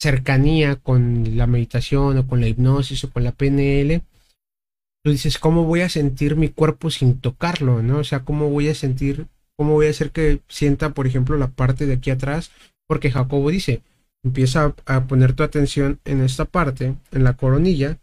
[0.00, 4.02] cercanía con la meditación o con la hipnosis o con la PNL,
[5.02, 7.82] tú dices, ¿cómo voy a sentir mi cuerpo sin tocarlo?
[7.82, 7.98] ¿no?
[7.98, 11.48] O sea, ¿cómo voy a sentir, cómo voy a hacer que sienta, por ejemplo, la
[11.48, 12.50] parte de aquí atrás?
[12.86, 13.82] Porque Jacobo dice,
[14.22, 17.98] empieza a poner tu atención en esta parte, en la coronilla,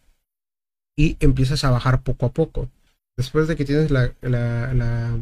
[0.98, 2.70] y empiezas a bajar poco a poco.
[3.16, 5.20] Después de que tienes la,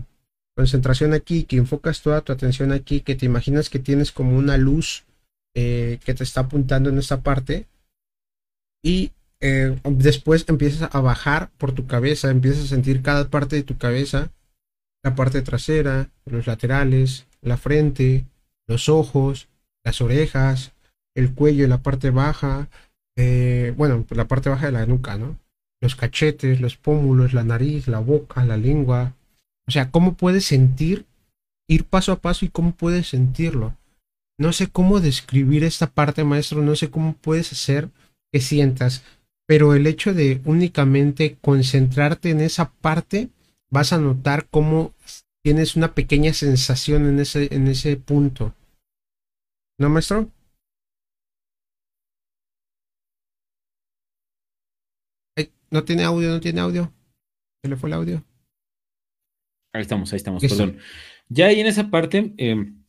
[0.56, 4.56] concentración aquí, que enfocas toda tu atención aquí, que te imaginas que tienes como una
[4.56, 5.04] luz
[5.54, 7.68] eh, que te está apuntando en esta parte,
[8.82, 13.64] y eh, después empiezas a bajar por tu cabeza, empiezas a sentir cada parte de
[13.64, 14.32] tu cabeza,
[15.04, 18.26] la parte trasera, los laterales, la frente,
[18.68, 19.48] los ojos,
[19.84, 20.74] las orejas,
[21.16, 22.70] el cuello, la parte baja,
[23.16, 25.38] eh, bueno, la parte baja de la nuca, ¿no?
[25.86, 29.14] los cachetes, los pómulos, la nariz, la boca, la lengua.
[29.68, 31.06] O sea, ¿cómo puedes sentir,
[31.68, 33.76] ir paso a paso y cómo puedes sentirlo?
[34.38, 37.90] No sé cómo describir esta parte, maestro, no sé cómo puedes hacer
[38.32, 39.04] que sientas,
[39.48, 43.30] pero el hecho de únicamente concentrarte en esa parte,
[43.70, 44.94] vas a notar cómo
[45.44, 48.54] tienes una pequeña sensación en ese, en ese punto.
[49.78, 50.32] ¿No, maestro?
[55.72, 56.94] No tiene audio, no tiene audio.
[57.62, 58.24] Se le fue el audio.
[59.74, 60.78] Ahí estamos, ahí estamos, perdón.
[61.28, 62.86] Ya ahí en esa parte, em,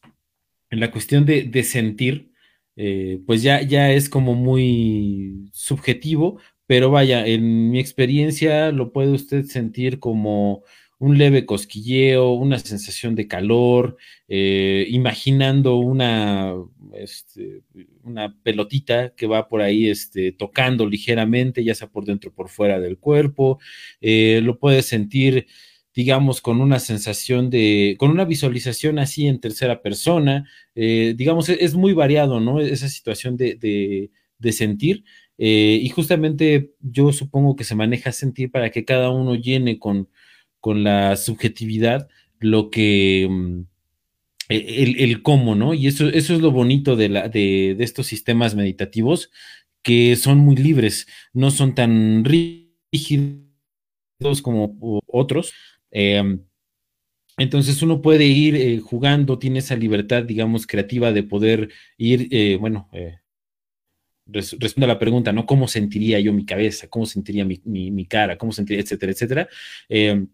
[0.70, 2.32] en la cuestión de, sentir,
[2.76, 9.12] eh, pues ya, ya es como muy subjetivo, pero vaya, en mi experiencia lo puede
[9.12, 10.62] usted sentir como
[10.98, 13.96] un leve cosquilleo, una sensación de calor,
[14.28, 16.54] eh, imaginando una,
[16.94, 17.62] este,
[18.02, 22.48] una pelotita que va por ahí este, tocando ligeramente, ya sea por dentro o por
[22.48, 23.58] fuera del cuerpo,
[24.00, 25.46] eh, lo puedes sentir
[25.96, 31.74] digamos, con una sensación de, con una visualización así en tercera persona, eh, digamos, es,
[31.74, 32.60] muy variado, ¿no?
[32.60, 35.04] Esa situación de, de, sentir.
[35.38, 40.10] Eh, y justamente yo supongo que se maneja sentir para que cada uno llene con,
[40.60, 42.08] con la subjetividad
[42.40, 43.60] lo que mm,
[44.50, 45.72] e, el, el, cómo, ¿no?
[45.72, 49.30] Y eso, eso es lo bonito de, la, de, de, estos sistemas meditativos
[49.82, 53.46] que son muy libres, no son tan rígidos
[54.42, 55.52] como otros,
[55.98, 56.40] Em,
[57.38, 62.58] entonces uno puede ir eh, jugando, tiene esa libertad, digamos, creativa de poder ir, eh,
[62.60, 63.20] bueno, eh,
[64.26, 65.46] responde a la pregunta, ¿no?
[65.46, 66.88] ¿Cómo sentiría yo mi cabeza?
[66.88, 68.36] ¿Cómo sentiría mi, cara?
[68.36, 69.48] ¿Cómo sentiría, etcétera, etcétera?
[69.88, 70.28] Em,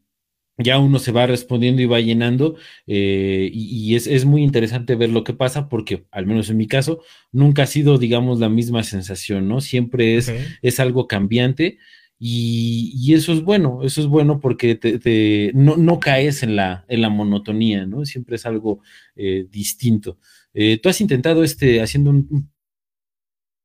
[0.58, 5.32] ya uno se va respondiendo y va llenando y, es, muy interesante ver lo que
[5.32, 9.60] pasa porque, al menos en mi caso, nunca ha sido, digamos, la misma sensación, ¿no?
[9.60, 11.78] Siempre es, es algo cambiante
[12.24, 18.04] y, eso es bueno, eso es bueno porque te, no, caes en la, monotonía, ¿no?
[18.04, 18.78] Siempre es algo
[19.16, 20.18] eh, distinto.
[20.54, 22.48] Eh, Tú has intentado este, haciendo un,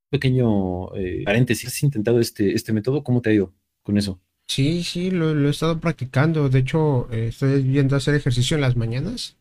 [0.10, 4.20] pequeño eh, paréntesis, has intentado este, este método, ¿cómo te ha ido con eso?
[4.48, 6.50] Sí, sí, lo, he estado practicando.
[6.50, 9.38] De hecho, estoy viendo hacer ejercicio en las mañanas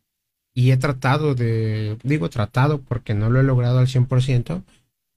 [0.52, 4.62] y he tratado de, digo tratado porque no lo he logrado al 100%,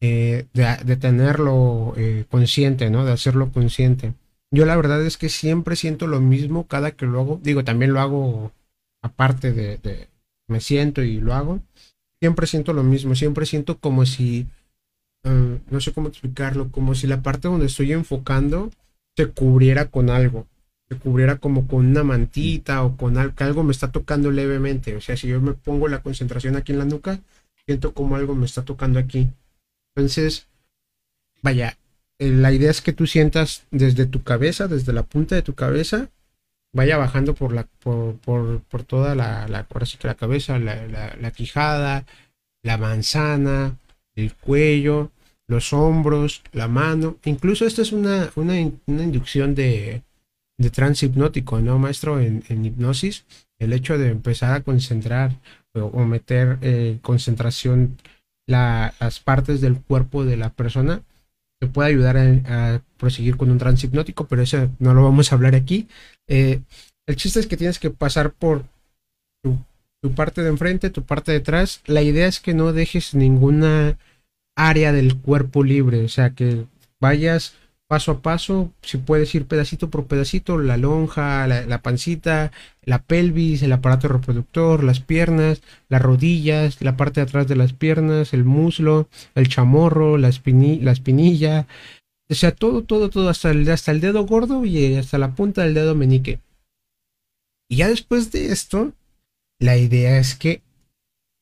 [0.02, 3.04] eh, de, tenerlo eh, consciente, ¿no?
[3.04, 4.14] De hacerlo consciente.
[4.52, 7.40] Yo la verdad es que siempre siento lo mismo cada que lo hago.
[7.44, 8.52] Digo, también lo hago
[9.02, 10.08] aparte de,
[10.48, 11.60] me siento y lo hago.
[12.22, 14.48] Siempre siento lo mismo, siempre siento como si,
[15.24, 18.72] eh, no sé cómo explicarlo, como si la parte donde estoy enfocando
[19.18, 20.48] se cubriera con algo,
[20.90, 24.96] se cubriera como con una mantita o con algo, que algo me está tocando levemente.
[24.96, 27.20] O sea, si yo me pongo la concentración aquí en la nuca,
[27.66, 29.30] siento como algo me está tocando aquí.
[29.95, 30.47] Entonces,
[31.41, 31.78] vaya,
[32.19, 35.56] eh, la idea es que tú sientas desde tu cabeza, desde la punta de tu
[35.56, 36.10] cabeza,
[36.73, 39.67] vaya bajando por la, por, por, toda la, la,
[40.04, 42.06] la cabeza, la, la, quijada,
[42.63, 43.78] la manzana,
[44.15, 45.12] el cuello,
[45.47, 47.17] los hombros, la mano.
[47.25, 50.04] Incluso esta es una, una, inducción de,
[50.58, 52.19] de trance hipnótico, ¿no, maestro?
[52.19, 53.25] En, hipnosis,
[53.58, 55.32] el hecho de empezar a concentrar
[55.73, 57.97] o, meter eh, concentración
[58.50, 61.04] las partes del cuerpo de la persona
[61.62, 65.36] te puede ayudar a, proseguir con un trance hipnótico, pero eso no lo vamos a
[65.36, 65.88] hablar aquí.
[66.28, 66.62] Eh,
[67.08, 68.64] el chiste es que tienes que pasar por
[69.44, 69.58] tu,
[70.02, 71.82] tu, parte de enfrente, tu parte de atrás.
[71.86, 73.98] La idea es que no dejes ninguna
[74.58, 76.66] área del cuerpo libre, o sea, que
[77.00, 77.54] vayas
[77.89, 82.52] paso a paso, si puedes ir pedacito por pedacito, la lonja, la, pancita,
[82.84, 87.73] la pelvis, el aparato reproductor, las piernas, las rodillas, la parte de atrás de las
[87.73, 91.65] piernas, el muslo, el chamorro, la, espinilla,
[92.30, 95.63] o sea, todo, todo, todo, hasta el, hasta el dedo gordo y hasta la punta
[95.63, 96.39] del dedo menique.
[97.67, 98.93] Y ya después de esto,
[99.60, 100.62] la idea es que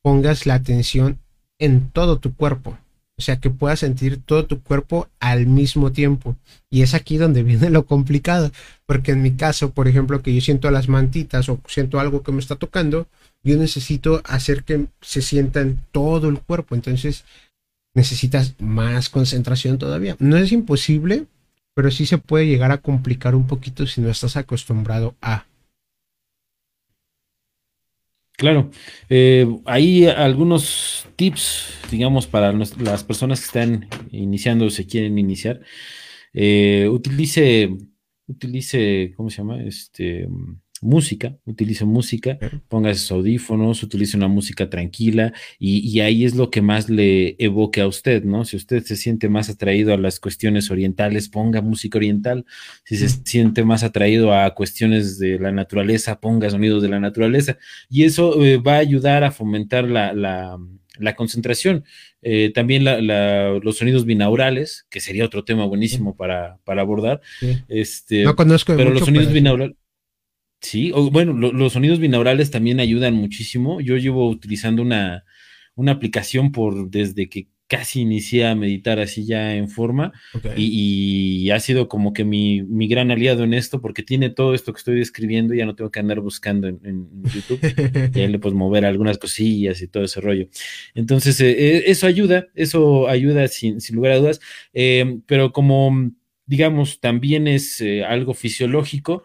[0.01, 1.19] pongas la atención
[1.59, 2.77] en todo tu cuerpo.
[3.19, 6.35] O sea, que puedas sentir todo tu cuerpo al mismo tiempo.
[6.69, 8.51] Y es aquí donde viene lo complicado.
[8.85, 12.31] Porque en mi caso, por ejemplo, que yo siento las mantitas o siento algo que
[12.31, 13.07] me está tocando,
[13.43, 16.75] yo necesito hacer que se sienta en todo el cuerpo.
[16.75, 17.25] Entonces,
[17.95, 20.15] necesitas más concentración todavía.
[20.19, 21.25] No es imposible,
[21.73, 25.45] pero sí se puede llegar a complicar un poquito si no estás acostumbrado a.
[28.37, 28.69] Claro,
[29.09, 35.61] eh, hay algunos tips, digamos, para las personas que están iniciando o se quieren iniciar.
[36.33, 37.69] Eh, utilice,
[38.27, 39.63] utilice, ¿cómo se llama?
[39.63, 40.27] Este,
[40.81, 42.37] música, utilice música,
[42.67, 47.81] póngase sus audífonos, utilice una música tranquila y, ahí es lo que más le evoque
[47.81, 48.45] a usted, ¿no?
[48.45, 52.45] Si usted se siente más atraído a las cuestiones orientales, ponga música oriental,
[52.83, 57.57] si se siente más atraído a cuestiones de la naturaleza, ponga sonidos de la naturaleza
[57.89, 61.85] y eso eh, va a ayudar a fomentar la, la, concentración.
[62.21, 67.21] Eh, también los sonidos binaurales, que sería otro tema buenísimo para, para abordar.
[67.67, 68.75] Este, no conozco.
[68.75, 69.75] Pero los sonidos binaurales
[70.59, 73.79] Sí, bueno, los sonidos binaurales también ayudan muchísimo.
[73.79, 75.23] Yo llevo utilizando una,
[75.75, 80.13] una aplicación por desde que casi inicié a meditar así ya en forma
[80.55, 84.73] y, ha sido como que mi, mi, gran aliado en esto porque tiene todo esto
[84.73, 87.59] que estoy describiendo, ya no tengo que andar buscando en, YouTube,
[88.13, 90.47] ya le puedo mover algunas cosillas y todo ese rollo.
[90.93, 94.39] Entonces, eh, eh, eso ayuda, eso ayuda sin, sin lugar a dudas,
[94.73, 96.11] eh, pero como
[96.45, 99.23] digamos, también es algo fisiológico,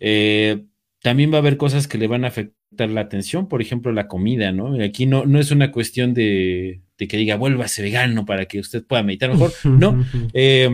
[0.00, 0.64] eh,
[1.02, 4.08] también va a haber cosas que le van a afectar la atención, por ejemplo, la
[4.08, 4.82] comida, ¿no?
[4.82, 8.84] Aquí no, no es una cuestión de, de que diga, vuélvase vegano para que usted
[8.84, 10.04] pueda meditar mejor, no.
[10.34, 10.70] Eh,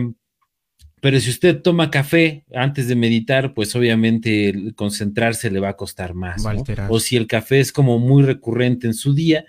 [1.03, 6.13] pero si usted toma café antes de meditar, pues obviamente concentrarse le va a costar
[6.13, 6.45] más.
[6.87, 9.43] O si el café es como muy recurrente en su día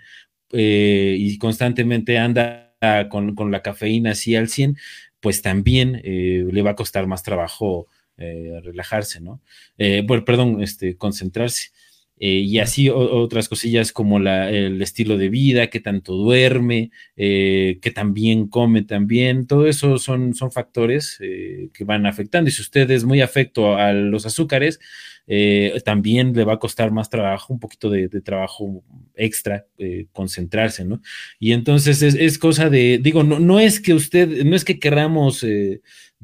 [0.51, 2.75] eh, y constantemente anda
[3.09, 4.77] con, la cafeína así al 100,
[5.21, 7.87] pues también eh, le va a costar más trabajo
[8.17, 9.41] eh, relajarse, ¿no?
[10.07, 11.71] bueno, perdón, este, concentrarse.
[12.17, 17.79] Eh, y así otras cosillas como la, el estilo de vida, que tanto duerme, eh,
[17.83, 22.49] que también come también, todo eso son, son factores eh, que van afectando.
[22.49, 24.79] Y si usted es muy afecto a los azúcares,
[25.85, 28.85] también le va a costar más trabajo, un poquito de, trabajo
[29.15, 29.67] extra,
[30.13, 31.01] concentrarse, ¿no?
[31.39, 34.79] Y entonces es, es, cosa de, digo, no, no es que usted, no es que
[34.79, 35.43] queramos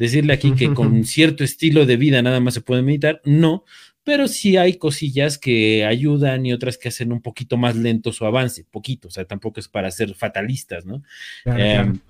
[0.01, 3.65] decirle aquí que con cierto estilo de vida nada más se puede meditar, no,
[4.03, 8.25] pero sí hay cosillas que ayudan y otras que hacen un poquito más lento su
[8.25, 11.03] avance, poquito, o sea, tampoco es para ser fatalistas, ¿no?
[11.45, 12.01] Em,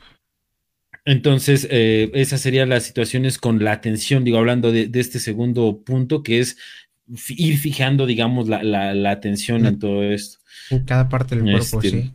[1.04, 6.22] entonces, eh, esas serían las situaciones con la atención, digo, hablando de, este segundo punto,
[6.22, 6.58] que es
[7.28, 10.38] ir fijando, digamos, la, atención en todo esto.
[10.70, 12.14] En cada parte del cuerpo, este, sí.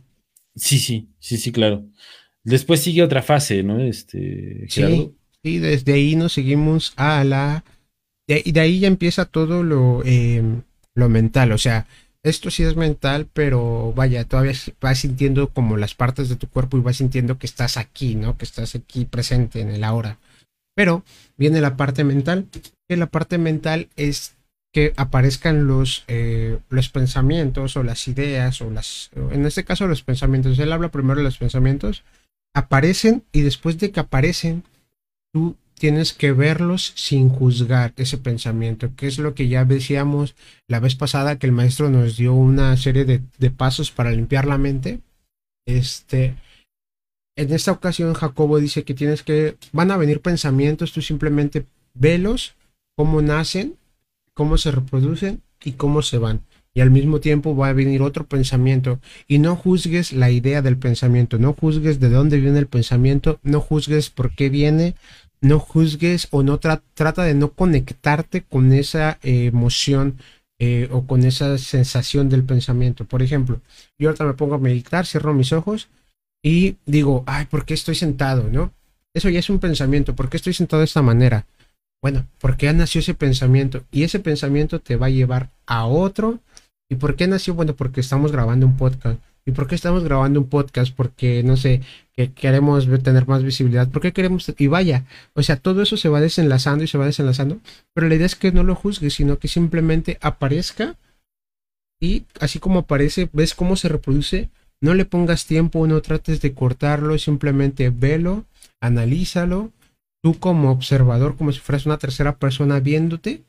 [0.54, 1.86] Sí, sí, sí, sí, claro.
[2.42, 3.78] Después sigue otra fase, ¿no?
[3.80, 5.12] Este, sí,
[5.46, 7.62] sí, desde ahí nos seguimos a la
[8.26, 10.62] y de ahí ya empieza todo lo, em,
[10.96, 11.86] lo mental, o sea,
[12.24, 16.76] esto sí es mental, pero vaya, todavía vas sintiendo como las partes de tu cuerpo
[16.76, 18.36] y vas sintiendo que estás aquí, ¿no?
[18.36, 20.18] Que estás aquí presente en el ahora.
[20.74, 21.04] Pero
[21.36, 22.46] viene la parte mental,
[22.88, 24.34] que la parte mental es
[24.74, 30.02] que aparezcan los, eh, los pensamientos o las ideas o las, en este caso los
[30.02, 32.02] pensamientos, él habla primero de los pensamientos,
[32.52, 34.64] aparecen y después de que aparecen,
[35.32, 40.34] tú tienes que verlos sin juzgar ese pensamiento, que es lo que ya decíamos
[40.68, 44.58] la vez pasada que el maestro nos dio una serie de, pasos para limpiar la
[44.58, 45.00] mente.
[45.66, 46.34] Este,
[47.36, 52.54] en esta ocasión Jacobo dice que tienes que, van a venir pensamientos, tú simplemente velos,
[52.96, 53.76] cómo nacen,
[54.32, 56.42] cómo se reproducen y cómo se van.
[56.76, 59.00] Y al mismo tiempo va a venir otro pensamiento.
[59.26, 63.62] Y no juzgues la idea del pensamiento, no juzgues de dónde viene el pensamiento, no
[63.62, 64.94] juzgues por qué viene,
[65.40, 70.18] no juzgues o no trata de no conectarte con esa emoción
[70.58, 73.06] eh, o con esa sensación del pensamiento.
[73.06, 73.62] Por ejemplo,
[73.98, 75.88] yo ahorita me pongo a meditar, cierro mis ojos
[76.42, 78.50] y digo, ay, ¿por qué estoy sentado?
[78.52, 78.70] ¿No?
[79.14, 80.14] Eso ya es un pensamiento.
[80.14, 81.46] ¿Por qué estoy sentado de esta manera?
[82.02, 86.40] Bueno, porque ya nació ese pensamiento y ese pensamiento te va a llevar a otro.
[86.88, 87.54] ¿Y por qué nació?
[87.54, 89.20] Bueno, porque estamos grabando un podcast.
[89.44, 90.92] ¿Y por qué estamos grabando un podcast?
[90.94, 91.80] Porque, no sé,
[92.12, 93.88] que queremos tener más visibilidad.
[93.88, 94.52] ¿Por qué queremos?
[94.58, 97.60] Y vaya, o sea, todo eso se va desenlazando y se va desenlazando.
[97.94, 100.96] Pero la idea es que no lo juzgues, sino que simplemente aparezca.
[102.00, 104.50] Y así como aparece, ves cómo se reproduce.
[104.80, 108.44] No le pongas tiempo, no trates de cortarlo, simplemente velo,
[108.80, 109.70] analízalo.
[110.22, 113.42] Tú como observador, como si fueras una tercera persona viéndote.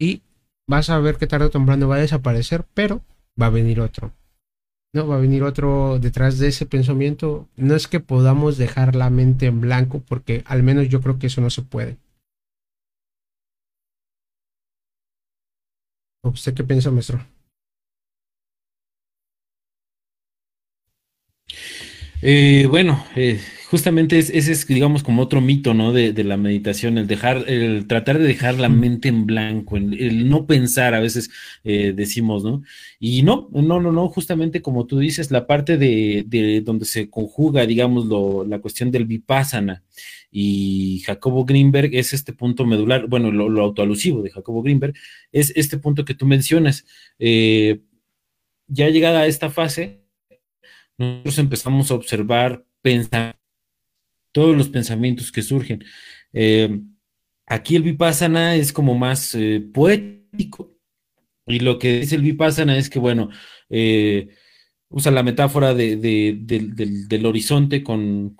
[0.00, 0.22] Y
[0.68, 3.02] vas a ver que tarde o temprano va a desaparecer, pero
[3.40, 4.12] va a venir otro.
[4.94, 7.48] No, va a venir otro detrás de ese pensamiento.
[7.56, 11.26] No es que podamos dejar la mente en blanco, porque al menos yo creo que
[11.26, 11.96] eso no se puede.
[16.22, 17.18] ¿Usted qué piensa, maestro?
[22.22, 23.40] Eh, bueno, eh,
[23.70, 25.92] justamente ese es, digamos, como otro mito, ¿no?
[25.92, 30.46] De, la meditación, el dejar, el tratar de dejar la mente en blanco, el, no
[30.46, 31.30] pensar, a veces
[31.64, 32.62] eh, decimos, ¿no?
[32.98, 37.66] Y no, no, no, no, justamente como tú dices, la parte de, donde se conjuga,
[37.66, 38.06] digamos,
[38.48, 39.82] la cuestión del vipassana
[40.30, 44.94] y Jacobo Greenberg es este punto medular, bueno, lo, autoalusivo de Jacobo Greenberg,
[45.30, 46.86] es este punto que tú mencionas.
[47.18, 50.00] ya llegada a esta fase,
[50.96, 52.64] nosotros empezamos a observar
[54.38, 55.84] todos los pensamientos que surgen.
[56.32, 56.80] Eh,
[57.44, 60.76] aquí el vipassana es como más eh, poético.
[61.44, 63.30] Y lo que dice el vipassana es que, bueno,
[63.68, 64.28] eh,
[64.90, 68.36] usa la metáfora del, horizonte con,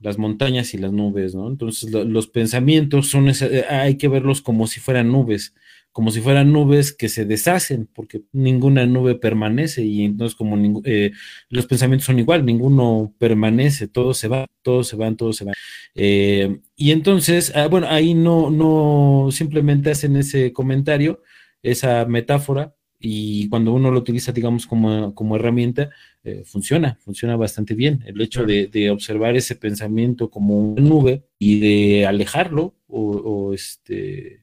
[0.00, 1.46] las montañas y las nubes, ¿no?
[1.48, 3.30] Entonces, los pensamientos son,
[3.68, 5.54] hay que verlos como si fueran nubes
[5.92, 11.12] como si fueran nubes que se deshacen, porque ninguna nube permanece y entonces como eh,
[11.48, 15.54] los pensamientos son igual, ninguno permanece, todos se van, todos se van, todos se van.
[15.94, 21.22] Eh, y entonces, ah, bueno, ahí no, no simplemente hacen ese comentario,
[21.62, 25.90] esa metáfora, y cuando uno lo utiliza, digamos, como, como herramienta,
[26.22, 28.04] eh, funciona, funciona bastante bien.
[28.06, 33.54] El hecho de, de, observar ese pensamiento como una nube y de alejarlo o, o
[33.54, 34.39] este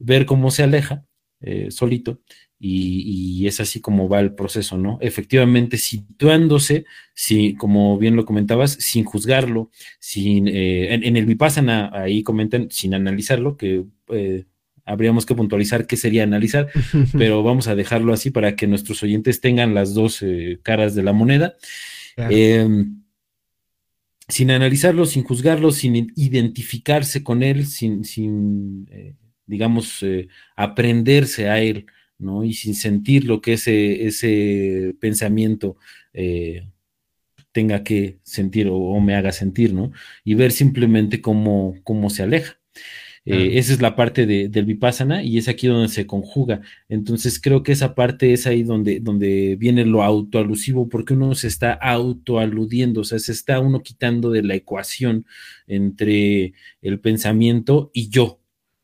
[0.00, 1.04] ver cómo se aleja,
[1.40, 2.20] eh, solito.
[2.62, 4.98] Y, es así como va el proceso, ¿no?
[5.00, 6.84] Efectivamente, situándose,
[7.14, 12.92] si, como bien lo comentabas, sin juzgarlo, sin, eh, en, el Vipassana, ahí comentan, sin
[12.92, 14.44] analizarlo, que eh,
[14.84, 16.68] habríamos que puntualizar qué sería analizar,
[17.16, 20.22] pero vamos a dejarlo así para que nuestros oyentes tengan las dos
[20.62, 21.54] caras de la moneda.
[22.18, 23.02] Em,
[24.28, 28.86] sin analizarlo, sin juzgarlo, sin identificarse con él, sin, sin
[29.50, 30.04] digamos,
[30.56, 31.86] aprenderse a él
[32.20, 32.44] ¿no?
[32.44, 35.76] Y sin sentir lo que ese, ese pensamiento
[36.12, 36.68] eh,
[37.52, 39.90] tenga que sentir o, me haga sentir, ¿no?
[40.24, 42.58] Y ver simplemente cómo, cómo se aleja.
[43.26, 46.62] Eh, esa es la parte del vipassana y es aquí donde se conjuga.
[46.88, 51.46] Entonces creo que esa parte es ahí donde, donde viene lo autoalusivo, porque uno se
[51.48, 55.26] está autoaludiendo, o sea, se está uno quitando de la ecuación
[55.66, 58.39] entre el pensamiento y yo,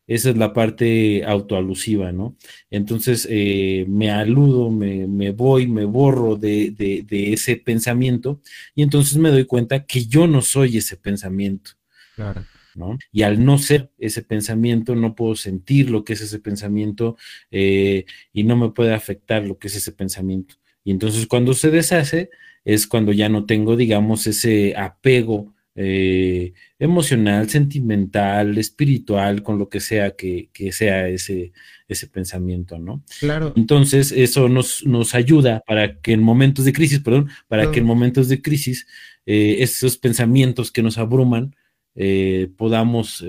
[0.07, 2.35] esa es la parte autoalusiva, ¿no?
[2.71, 8.41] Entonces eh, me aludo, me, voy, me borro de, ese pensamiento
[8.73, 11.71] y entonces me doy cuenta que yo no soy ese pensamiento.
[12.15, 12.45] Claro.
[12.73, 12.97] ¿no?
[13.11, 17.17] Y al no ser ese pensamiento, no puedo sentir lo que es ese pensamiento
[17.51, 20.55] eh, y no me puede afectar lo que es ese pensamiento.
[20.83, 22.29] Y entonces cuando se deshace
[22.63, 29.79] es cuando ya no tengo, digamos, ese apego eh, emocional, sentimental, espiritual, con lo que
[29.79, 31.53] sea que, sea ese,
[31.87, 33.03] ese pensamiento, ¿no?
[33.19, 33.53] Claro.
[33.55, 37.85] Entonces, eso nos, nos ayuda para que en momentos de crisis, perdón, para que en
[37.85, 38.87] momentos de crisis,
[39.27, 41.55] eh, esos pensamientos que nos abruman,
[41.93, 43.23] eh, podamos,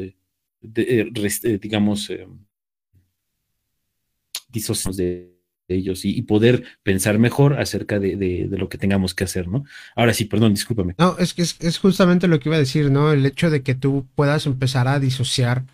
[0.62, 2.10] digamos,
[4.50, 5.37] disociarnos de
[5.68, 9.64] ellos y, poder pensar mejor acerca de, lo que tengamos que hacer, ¿no?
[9.94, 10.94] Ahora sí, perdón, discúlpame.
[10.98, 13.12] No, es que es, justamente lo que iba a decir, ¿no?
[13.12, 15.64] El hecho de que tú puedas empezar a disociar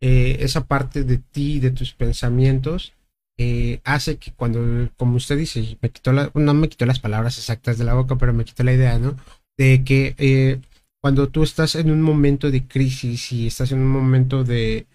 [0.00, 2.94] eh, esa parte de ti, de tus pensamientos,
[3.38, 7.78] eh, hace que cuando, como usted dice, me quitó no me quitó las palabras exactas
[7.78, 9.16] de la boca, pero me quitó la idea, ¿no?
[9.56, 10.60] De que eh,
[11.00, 14.86] cuando tú estás en un momento de crisis y estás en un momento de,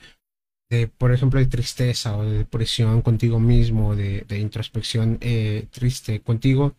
[0.70, 6.20] de, por ejemplo, de tristeza o de depresión contigo mismo, de, de introspección eh, triste
[6.20, 6.76] contigo,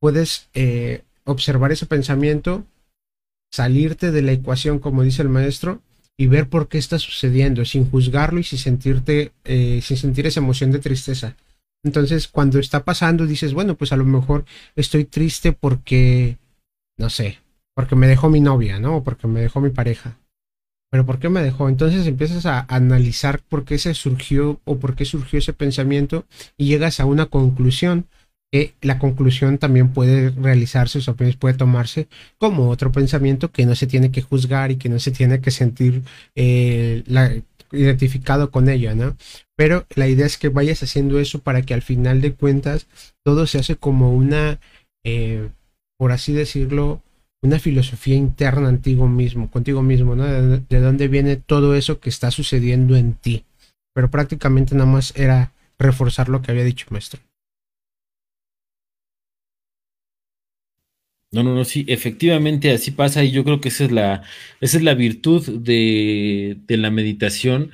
[0.00, 2.64] puedes eh, observar ese pensamiento,
[3.52, 5.80] salirte de la ecuación, como dice el maestro,
[6.16, 10.40] y ver por qué está sucediendo, sin juzgarlo y sin sentirte, eh, sin sentir esa
[10.40, 11.36] emoción de tristeza.
[11.82, 14.44] Entonces, cuando está pasando, dices, bueno, pues a lo mejor
[14.76, 16.38] estoy triste porque,
[16.96, 17.38] no sé,
[17.74, 18.98] porque me dejó mi novia, ¿no?
[18.98, 20.16] O porque me dejó mi pareja
[20.94, 21.68] pero ¿por qué me dejó?
[21.68, 26.24] Entonces empiezas a analizar por qué se surgió o por qué surgió ese pensamiento
[26.56, 28.06] y llegas a una conclusión
[28.52, 32.06] que la conclusión también puede realizarse o puede tomarse
[32.38, 35.50] como otro pensamiento que no se tiene que juzgar y que no se tiene que
[35.50, 36.02] sentir
[36.36, 37.02] eh,
[37.72, 39.16] identificado con ello, ¿no?
[39.56, 42.86] Pero la idea es que vayas haciendo eso para que al final de cuentas
[43.24, 44.60] todo se hace como una,
[45.02, 45.48] eh,
[45.98, 47.02] por así decirlo,
[47.44, 50.24] una filosofía interna contigo mismo, contigo mismo, ¿no?
[50.24, 53.44] De, dónde viene todo eso que está sucediendo en ti.
[53.92, 57.20] Pero prácticamente nada más era reforzar lo que había dicho maestro.
[61.32, 64.22] No, no, no, sí, efectivamente así pasa y yo creo que esa es la,
[64.60, 67.72] esa es la virtud de, la meditación,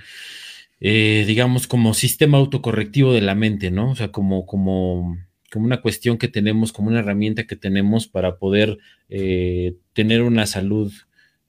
[0.80, 3.90] eh, digamos, como sistema autocorrectivo de la mente, ¿no?
[3.92, 5.18] O sea, como, como,
[5.50, 8.78] como una cuestión que tenemos, como una herramienta que tenemos para poder
[9.08, 10.92] eh, tener una salud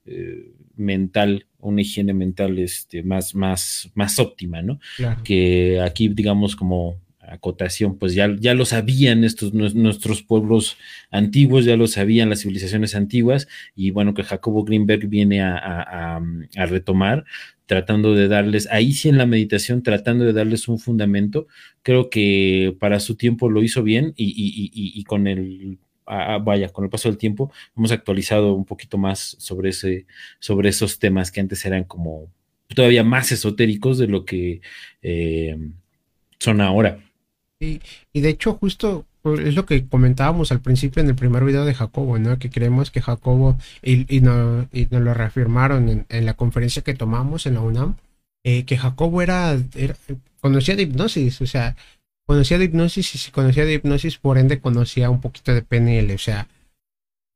[0.04, 4.80] eh, mental, una higiene mental este, más, más, más óptima, ¿no?
[5.22, 10.76] Que aquí, digamos, como acotación, pues ya, ya lo sabían estos nuestros pueblos
[11.10, 13.46] antiguos, ya lo sabían las civilizaciones antiguas,
[13.76, 16.20] y bueno, que Jacobo Greenberg viene a,
[16.56, 17.24] a retomar,
[17.72, 21.46] tratando de darles, ahí sí en la meditación, tratando de darles un fundamento.
[21.82, 27.08] Creo que para su tiempo lo hizo bien y, con el, vaya, con el paso
[27.08, 30.04] del tiempo hemos actualizado un poquito más sobre, ese,
[30.38, 32.30] sobre esos temas que antes eran como
[32.74, 34.60] todavía más esotéricos de lo que
[35.00, 35.56] eh,
[36.38, 37.02] son ahora.
[37.58, 41.74] y de hecho, justo es lo que comentábamos al principio en el primer video de
[41.74, 42.38] Jacobo, ¿no?
[42.38, 47.46] Que creemos que Jacobo, y, no, y nos lo reafirmaron en, la conferencia que tomamos
[47.46, 47.96] en la UNAM,
[48.44, 49.56] eh, que Jacobo era,
[50.40, 51.76] conocía de hipnosis, o sea,
[52.26, 56.12] conocía de hipnosis y si conocía de hipnosis, por ende conocía un poquito de PNL,
[56.14, 56.48] o sea,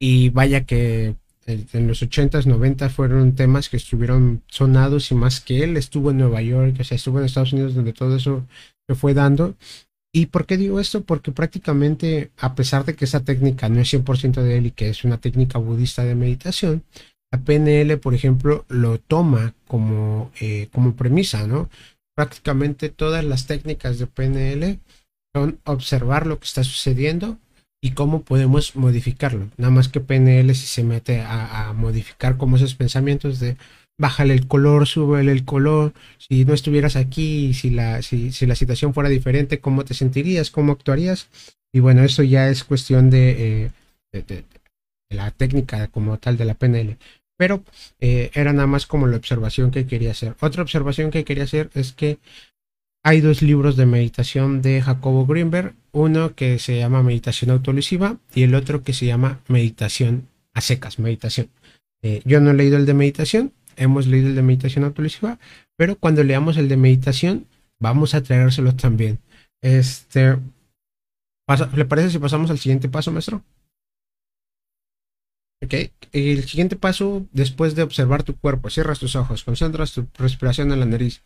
[0.01, 1.15] y vaya que
[1.47, 6.19] en los 80s, 90 fueron temas que estuvieron sonados y más que él estuvo en
[6.19, 8.45] Nueva York, o sea, estuvo en Estados Unidos donde todo eso
[8.89, 9.55] se fue dando
[10.17, 11.05] ¿Y por qué digo esto?
[11.05, 14.89] Porque prácticamente, a pesar de que esa técnica no es 100% de él y que
[14.89, 16.85] es una técnica budista de meditación,
[17.31, 21.69] la PNL, por ejemplo, lo toma como, eh, como premisa, ¿no?
[22.17, 24.81] prácticamente todas las técnicas de PNL
[25.35, 27.39] son observar lo que está sucediendo
[27.83, 29.51] y cómo podemos modificarlo.
[29.59, 33.59] Nada más que PNL si se mete a, modificar como esos pensamientos de
[33.99, 38.55] bájale el color, súbele el color, si no estuvieras aquí, si la, si, si la
[38.55, 41.29] situación fuera diferente, cómo te sentirías, cómo actuarías.
[41.73, 43.71] Y bueno, eso ya es cuestión de,
[44.13, 44.45] eh,
[45.11, 46.97] la técnica como tal de la PNL.
[47.39, 47.63] Pero
[48.01, 50.37] eh, era nada más como la observación que quería hacer.
[50.41, 52.19] Otra observación que quería hacer es que
[53.05, 58.43] hay dos libros de meditación de Jacobo Greenberg, uno que se llama Meditación Autolesiva y
[58.43, 61.49] el otro que se llama Meditación a secas, meditación.
[62.03, 65.39] Eh, yo no he leído el de meditación, hemos leído el de meditación autolesiva,
[65.77, 67.47] pero cuando leamos el de meditación
[67.79, 69.21] vamos a traérselo también.
[69.63, 70.39] Este,
[71.75, 73.43] ¿Le parece si pasamos al siguiente paso, maestro?
[75.63, 75.75] Ok,
[76.13, 80.81] el siguiente paso, después de observar tu cuerpo, cierras tus ojos, concentras tu respiración en
[80.81, 81.23] la nariz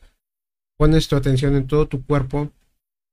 [0.80, 2.50] pones tu atención en todo tu cuerpo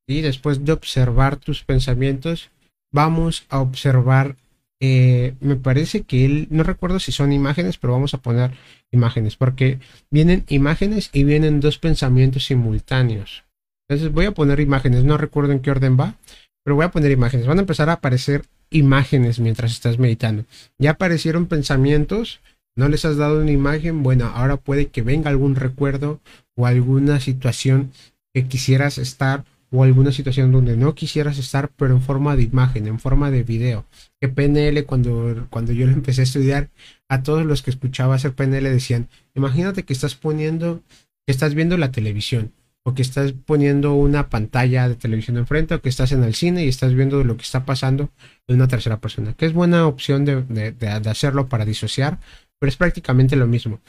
[0.08, 2.50] y después de observar tus pensamientos,
[2.94, 4.38] vamos a observar,
[4.80, 8.52] eh, me parece que él, no recuerdo si son imágenes, pero vamos a poner
[8.92, 9.80] imágenes, porque
[10.12, 13.44] vienen imágenes y vienen dos pensamientos simultáneos.
[13.90, 16.16] Entonces voy a poner imágenes, no recuerdo en qué orden va,
[16.64, 17.48] pero voy a poner imágenes.
[17.48, 20.46] Van a empezar a aparecer imágenes mientras estás meditando.
[20.78, 22.42] Ya aparecieron pensamientos,
[22.76, 26.20] no les has dado una imagen, bueno, ahora puede que venga algún recuerdo
[26.56, 27.92] o alguna situación
[28.34, 32.88] que quisieras estar o alguna situación donde no quisieras estar, pero en forma de imagen,
[32.88, 33.86] en forma de video.
[34.22, 36.70] Que PNL, cuando, cuando yo lo empecé a estudiar,
[37.10, 40.84] a todos los que escuchaba hacer PNL decían, imagínate que estás poniendo,
[41.26, 42.54] que estás viendo la televisión,
[42.84, 46.64] o que estás poniendo una pantalla de televisión enfrente, o que estás en el cine
[46.64, 48.10] y estás viendo lo que está pasando
[48.48, 52.20] en una tercera persona, que es buena opción de, de hacerlo para disociar,
[52.60, 53.82] pero es prácticamente lo mismo.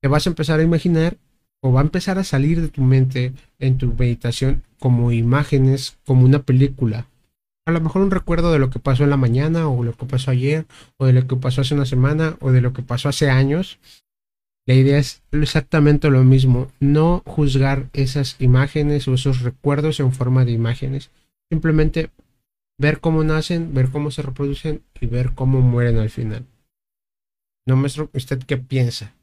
[0.00, 1.18] Te vas a empezar a imaginar
[1.62, 6.24] o va a empezar a salir de tu mente en tu meditación como imágenes, como
[6.24, 7.06] una película.
[7.64, 10.04] A lo mejor un recuerdo de lo que pasó en la mañana o lo que
[10.04, 10.66] pasó ayer
[10.98, 13.78] o de lo que pasó hace una semana o de lo que pasó hace años.
[14.66, 20.44] La idea es exactamente lo mismo, no juzgar esas imágenes o esos recuerdos en forma
[20.44, 21.10] de imágenes.
[21.48, 22.10] Simplemente
[22.78, 26.44] ver cómo nacen, ver cómo se reproducen y ver cómo mueren al final.
[27.66, 29.14] No, maestro, ¿usted qué piensa?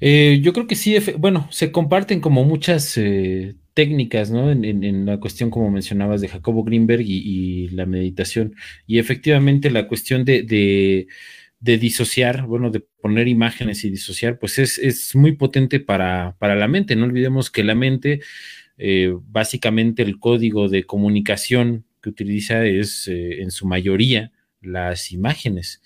[0.00, 4.50] Eh, yo creo que sí, bueno, se comparten como muchas eh, técnicas, ¿no?
[4.50, 8.54] En, la cuestión, como mencionabas, de Jacobo Greenberg y, la meditación.
[8.86, 11.06] Y efectivamente la cuestión de,
[11.60, 16.96] disociar, bueno, de poner imágenes y disociar, pues es, muy potente para, la mente.
[16.96, 18.20] No olvidemos que la mente,
[18.78, 25.82] eh, básicamente el código de comunicación que utiliza es en su mayoría las imágenes.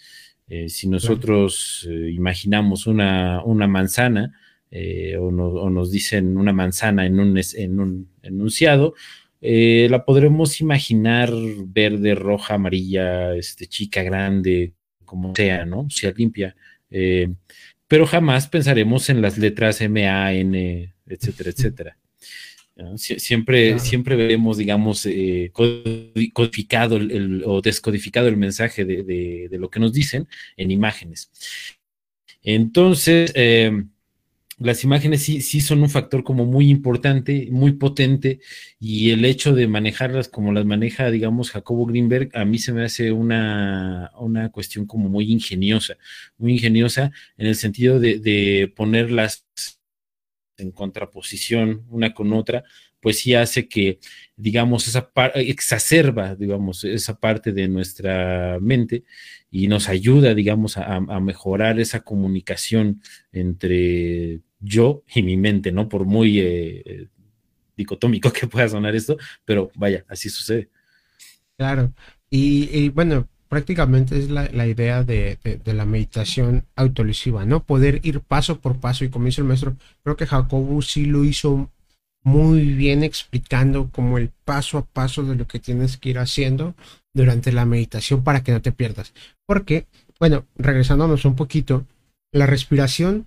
[0.55, 4.39] Eh, si nosotros eh, imaginamos una, una manzana
[4.71, 8.93] eh, o, nos dicen una manzana en un, en un enunciado,
[9.41, 11.33] la podremos imaginar
[11.65, 14.75] verde, roja, amarilla, este, chica, grande,
[15.07, 15.89] como sea, ¿no?
[15.89, 16.55] Sea limpia.
[17.89, 21.97] pero jamás pensaremos en las letras M, A, N, etcétera, etcétera.
[22.97, 26.99] Siempre, siempre veremos, digamos, eh, codificado
[27.45, 31.31] o descodificado el mensaje de, lo que nos dicen en imágenes.
[32.43, 33.91] Entonces, em,
[34.59, 38.41] las imágenes sí, sí son un factor como muy importante, muy potente,
[38.81, 42.85] y el hecho de manejarlas como las maneja, digamos, Jacobo Greenberg, a mí se me
[42.85, 45.97] hace una, una cuestión como muy ingeniosa,
[46.39, 49.47] muy ingeniosa en el sentido de, de ponerlas
[50.57, 52.65] en contraposición una con otra,
[53.01, 53.99] pues sí hace que,
[54.37, 59.05] digamos, esa exacerba, digamos, esa parte de nuestra mente
[59.51, 65.89] y nos ayuda, digamos, a, mejorar esa comunicación entre yo y mi mente, ¿no?
[65.89, 67.09] Por muy eh,
[67.77, 70.71] dicotómico que pueda sonar esto, pero vaya, así sucede.
[71.57, 71.93] Claro.
[72.31, 75.37] y bueno, prácticamente es la, idea de,
[75.67, 77.63] la meditación autolesiva, ¿no?
[77.63, 81.23] Poder ir paso por paso y como dice el maestro, creo que Jacobo sí lo
[81.23, 81.71] hizo
[82.25, 86.75] muy bien explicando como el paso a paso de lo que tienes que ir haciendo
[87.13, 89.13] durante la meditación para que no te pierdas.
[89.45, 89.85] Porque,
[90.19, 91.85] bueno, regresándonos un poquito,
[92.33, 93.27] la respiración,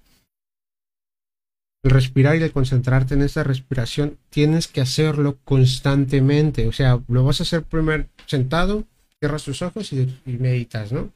[1.83, 6.67] el respirar y el concentrarte en esa respiración, tienes que hacerlo constantemente.
[6.67, 8.85] O sea, lo vas a hacer primero sentado,
[9.25, 11.09] cierras tus ojos y, meditas, ¿no?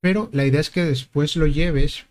[0.00, 2.06] Pero la idea es que después lo lleves.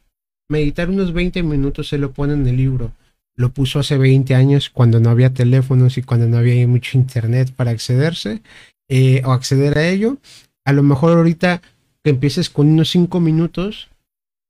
[0.47, 2.91] Meditar unos 20 minutos se lo pone en el libro.
[3.35, 7.51] Lo puso hace 20 años cuando no había teléfonos y cuando no había mucho internet
[7.55, 8.43] para accederse
[8.89, 10.17] eh, o acceder a ello.
[10.65, 11.63] A lo mejor ahorita
[12.03, 13.89] que empieces con unos 5 minutos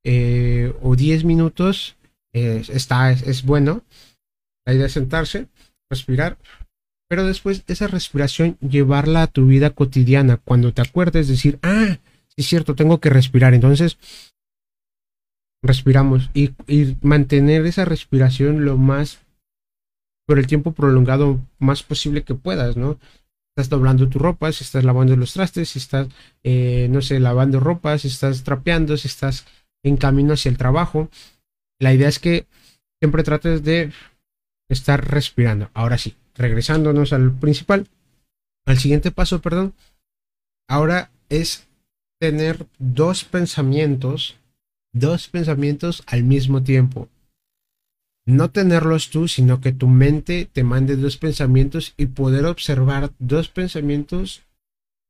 [0.04, 1.96] eh, o 10 minutos
[2.32, 3.84] está, es, bueno.
[4.66, 5.46] La idea es sentarse,
[5.88, 6.36] respirar,
[7.10, 10.36] pero después esa respiración llevarla a tu vida cotidiana.
[10.36, 11.98] Cuando te acuerdes, decir, ah,
[12.28, 13.52] sí es cierto, tengo que respirar.
[13.52, 13.98] Entonces,
[15.60, 16.52] respiramos y,
[17.02, 19.18] mantener esa respiración lo más
[20.24, 22.96] por el tiempo prolongado más posible que puedas, ¿no?
[23.56, 26.06] estás doblando tu ropa, si estás lavando los trastes, si estás,
[26.44, 29.46] eh, no sé, lavando ropa, si estás trapeando, si estás
[29.82, 31.10] en camino hacia el trabajo.
[31.80, 32.46] La idea es que
[33.02, 33.90] siempre trates de
[34.68, 35.70] estar respirando.
[35.74, 37.86] Ahora sí, regresándonos al principal,
[38.66, 39.74] al siguiente paso, perdón.
[40.68, 41.68] Ahora es
[42.20, 44.36] tener dos pensamientos,
[44.92, 47.08] dos pensamientos al mismo tiempo
[48.30, 53.48] no tenerlos tú, sino que tu mente te mande dos pensamientos y poder observar dos
[53.48, 54.42] pensamientos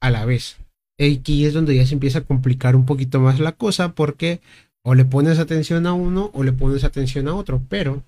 [0.01, 0.57] a la vez.
[0.99, 4.41] Y aquí es donde ya se empieza a complicar un poquito más la cosa porque
[4.83, 8.03] o le pones atención a uno o le pones atención a otro, pero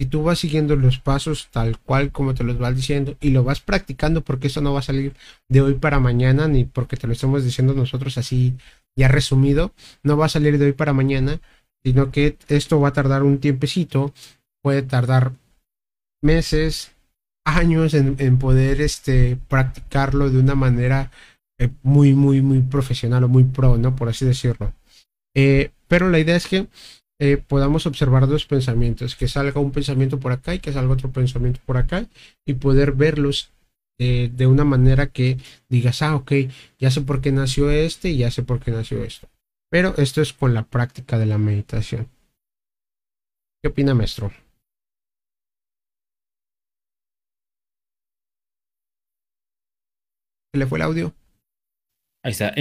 [0.00, 3.44] si tú vas siguiendo los pasos tal cual como te los vas diciendo y lo
[3.44, 5.14] vas practicando porque eso no va a salir
[5.48, 8.54] de hoy para mañana ni porque te lo estamos diciendo nosotros así
[8.96, 9.72] ya resumido,
[10.02, 11.40] no va a salir de hoy para mañana,
[11.84, 14.12] sino que esto va a tardar un tiempecito
[14.62, 15.32] puede tardar
[16.22, 16.92] meses,
[17.44, 21.10] años en, poder este, practicarlo de una manera
[21.58, 23.96] eh, muy, muy, muy profesional o muy pro, ¿no?
[23.96, 24.72] Por así decirlo.
[25.34, 26.66] Eh, pero la idea es que
[27.20, 31.10] eh, podamos observar dos pensamientos, que salga un pensamiento por acá y que salga otro
[31.10, 32.06] pensamiento por acá
[32.46, 33.52] y poder verlos
[34.00, 35.38] de una manera que
[35.68, 36.32] digas, ah, ok,
[36.78, 39.28] ya sé por qué nació este y ya sé por qué nació esto.
[39.70, 42.08] Pero esto es con la práctica de la meditación.
[43.60, 44.30] ¿Qué opina, maestro?
[50.52, 51.14] le fue el audio?
[52.22, 52.52] Ahí está.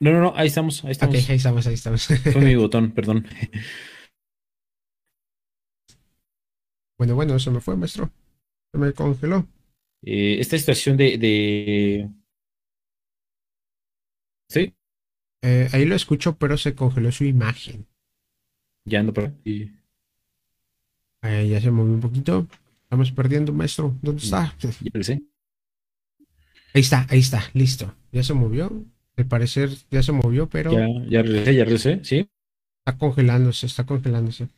[0.00, 1.28] No, no, no, ahí estamos, ahí estamos.
[1.28, 2.06] ahí estamos, ahí estamos.
[2.06, 3.26] Fue mi botón, perdón.
[6.98, 8.10] Bueno, bueno, se me fue, maestro.
[8.72, 9.46] Se me congeló.
[10.02, 12.10] Eh, esta situación de,
[14.48, 14.74] ¿Sí?
[15.42, 17.86] Eh, ahí lo escucho, pero se congeló su imagen.
[18.86, 19.70] Ya ando por aquí.
[21.20, 22.46] Ahí ya se movió un poquito.
[22.84, 23.94] Estamos perdiendo, maestro.
[24.00, 24.56] ¿Dónde está?
[24.60, 25.22] Ya lo sé.
[26.72, 27.94] Ahí está, ahí está, listo.
[28.12, 28.84] Ya se movió.
[29.20, 30.72] Al parecer ya se movió, pero.
[30.72, 32.30] Ya, ya regresé, ya regresé, sí.
[32.78, 34.48] Está congelándose, está congelándose.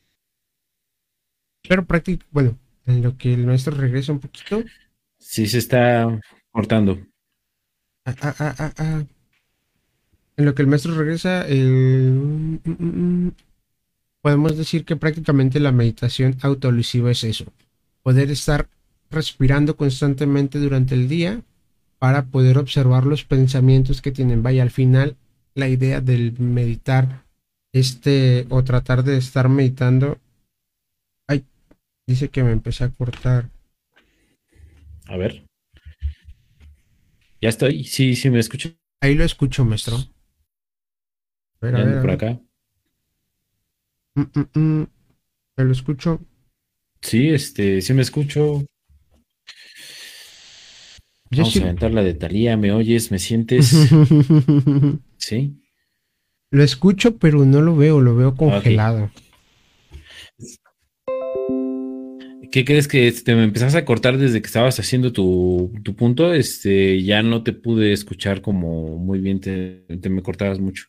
[1.69, 2.57] Pero prácticamente, bueno,
[2.87, 4.63] en lo que el maestro regresa un poquito.
[5.19, 6.21] Sí, se está
[6.53, 6.97] cortando.
[8.05, 9.05] Ah, ah, ah, ah, ah.
[10.37, 13.33] En lo que el maestro regresa, mm, mm, mm,
[14.21, 17.47] podemos decir que prácticamente la meditación autolusiva es eso.
[18.05, 18.69] Poder estar
[19.11, 21.43] respirando constantemente durante el día
[22.03, 24.43] para poder observar los pensamientos que tienen.
[24.43, 25.17] Vaya, al final
[25.55, 27.23] la idea del meditar
[27.73, 30.19] este o tratar de estar meditando.
[31.29, 31.45] Ay,
[32.05, 33.51] dice que me empecé a cortar.
[35.07, 35.45] A ver.
[37.41, 37.85] Ya estoy.
[37.85, 38.71] Sí, sí, me escucho.
[39.01, 39.95] Ahí lo escucho, maestro.
[39.95, 42.41] A ver, a ver, por acá.
[44.17, 44.87] Mm, mm, mm.
[45.59, 46.21] lo escucho?
[47.01, 48.67] Sí, este, sí me escucho.
[51.37, 53.11] Vamos a aventar la de Talía, ¿me oyes?
[53.11, 53.71] ¿Me sientes?
[55.17, 55.57] ¿Sí?
[56.51, 59.11] Lo escucho, pero no lo veo, lo veo congelado.
[62.51, 66.35] ¿Qué crees que te me empezaste a cortar desde que estabas haciendo tu, punto?
[66.35, 70.85] Este, ya no te pude escuchar como muy bien, te, me cortabas mucho.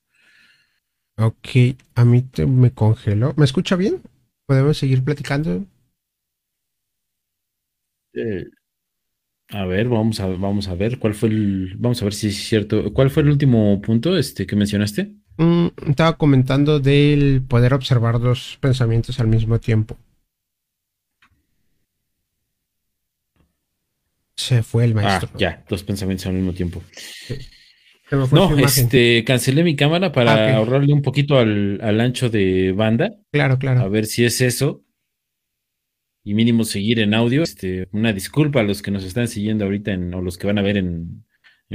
[1.18, 3.34] Ok, a mí te, me congeló.
[3.38, 4.02] ¿Me escucha bien?
[4.46, 5.66] ¿Podemos seguir platicando?
[8.14, 8.46] Eh,
[9.54, 12.38] a ver, vamos a, vamos a ver cuál fue el, vamos a ver si es
[12.38, 12.92] cierto.
[12.92, 15.12] ¿Cuál fue el último punto este que mencionaste?
[15.38, 19.96] Mm, estaba comentando del poder observar dos pensamientos al mismo tiempo.
[24.36, 25.30] Se fue el maestro.
[25.34, 26.82] Ah, ya, dos pensamientos al mismo tiempo.
[28.32, 33.20] No, este, cancelé mi cámara para ah, ahorrarle un poquito al, al ancho de banda.
[33.32, 33.82] Claro, claro.
[33.82, 34.84] A ver si es eso
[36.24, 37.44] y mínimo seguir en audio.
[37.44, 40.58] Este, una disculpa a los que nos están siguiendo ahorita en, o los que van
[40.58, 41.26] a ver en,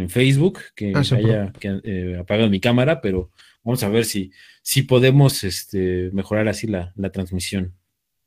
[0.09, 3.32] Facebook, que ah, haya que, eh, apagado mi cámara, pero
[3.64, 4.30] vamos a ver si,
[4.62, 7.74] si podemos este, mejorar así la, la transmisión.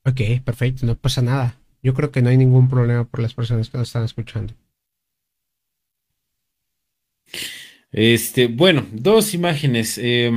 [0.03, 1.55] Ok, perfecto, no pasa nada.
[1.81, 4.53] Yo creo que no hay ningún problema por las personas que nos están escuchando.
[7.91, 9.97] Este, bueno, dos imágenes.
[9.97, 10.31] Eh,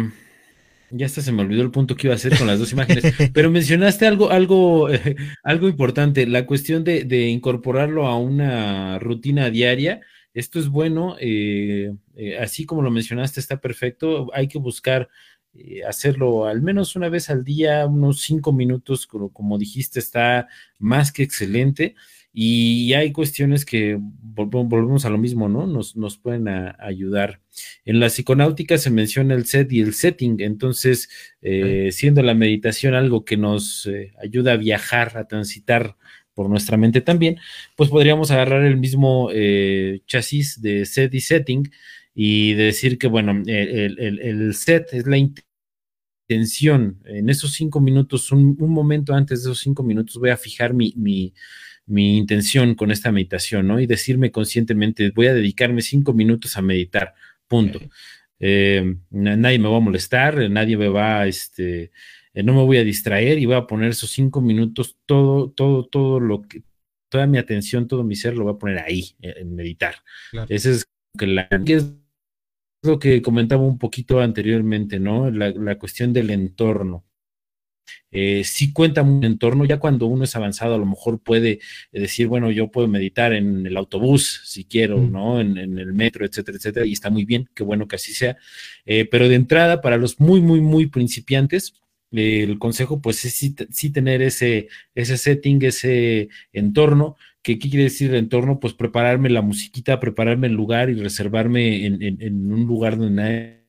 [0.90, 3.04] ya hasta se me olvidó el punto que iba a hacer con las dos imágenes,
[3.32, 4.88] pero mencionaste algo, algo,
[5.42, 10.00] algo importante, la cuestión de, incorporarlo a una rutina diaria.
[10.32, 14.30] Esto es bueno, eh, eh, así como lo mencionaste, está perfecto.
[14.34, 15.08] Hay que buscar
[15.54, 20.48] eh, hacerlo al menos una vez al día, unos cinco minutos, como, como dijiste, está
[20.78, 21.94] más que excelente.
[22.36, 25.68] Y hay cuestiones que volvemos a lo mismo, ¿no?
[25.68, 27.40] Nos, nos pueden ayudar.
[27.84, 31.08] En la psiconáutica se menciona el set y el setting, entonces,
[31.42, 35.96] eh, siendo la meditación algo que nos eh, ayuda a viajar, a transitar
[36.34, 37.38] por nuestra mente también,
[37.76, 41.70] pues podríamos agarrar el mismo eh, chasis de set y setting
[42.14, 47.00] y decir que, bueno, el, set es la intención.
[47.04, 50.92] En esos cinco minutos, un, momento antes de esos cinco minutos, voy a fijar mi,
[50.96, 51.32] mi,
[51.86, 53.80] mi, intención con esta meditación, ¿no?
[53.80, 57.14] Y decirme conscientemente, voy a dedicarme cinco minutos a meditar,
[57.46, 57.80] punto.
[58.40, 61.92] Eh, nadie me va a molestar, nadie me va, este,
[62.34, 65.86] eh, no me voy a distraer y voy a poner esos cinco minutos, todo, todo,
[65.86, 66.62] todo lo que,
[67.08, 69.94] toda mi atención, todo mi ser lo voy a poner ahí, en meditar.
[70.48, 70.84] Ese es,
[71.16, 71.94] que la, es
[72.82, 75.30] lo que comentaba un poquito anteriormente, ¿no?
[75.30, 77.04] La, cuestión del entorno.
[78.10, 81.60] Eh, sí cuenta un entorno, ya cuando uno es avanzado, a lo mejor puede
[81.92, 85.12] decir, bueno, yo puedo meditar en el autobús si quiero, mm.
[85.12, 85.40] ¿no?
[85.40, 88.36] En, el metro, etcétera, etcétera, y está muy bien, qué bueno que así sea.
[88.86, 91.74] Eh, pero de entrada, para los muy, muy, muy principiantes,
[92.16, 93.34] el consejo pues es
[93.70, 97.16] sí, tener ese, ese setting, ese entorno.
[97.42, 98.60] ¿Qué, quiere decir el entorno?
[98.60, 103.63] Pues prepararme la musiquita, prepararme el lugar y reservarme en, un lugar donde nadie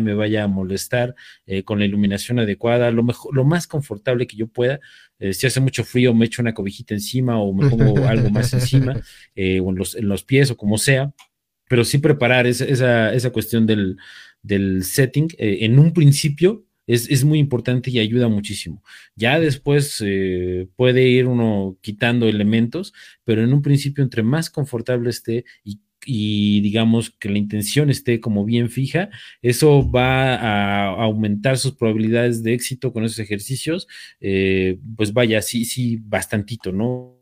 [0.00, 1.14] me vaya a molestar,
[1.46, 4.80] eh, con la iluminación adecuada, lo mejor, lo más confortable que yo pueda.
[5.18, 8.52] Eh, si hace mucho frío, me echo una cobijita encima o me pongo algo más
[8.52, 9.00] encima,
[9.34, 11.12] eh, o en los, en los, pies o como sea,
[11.68, 13.96] pero sí preparar esa, esa, cuestión del,
[14.42, 15.28] del setting.
[15.38, 18.82] en un principio, es, muy importante y ayuda muchísimo.
[19.16, 22.92] Ya después eh, puede ir uno quitando elementos,
[23.24, 28.44] pero en un principio, entre más confortable esté y, digamos que la intención esté como
[28.44, 29.10] bien fija,
[29.42, 33.88] eso va a aumentar sus probabilidades de éxito con esos ejercicios.
[34.20, 37.20] Eh, pues vaya, sí, sí, bastantito, ¿no?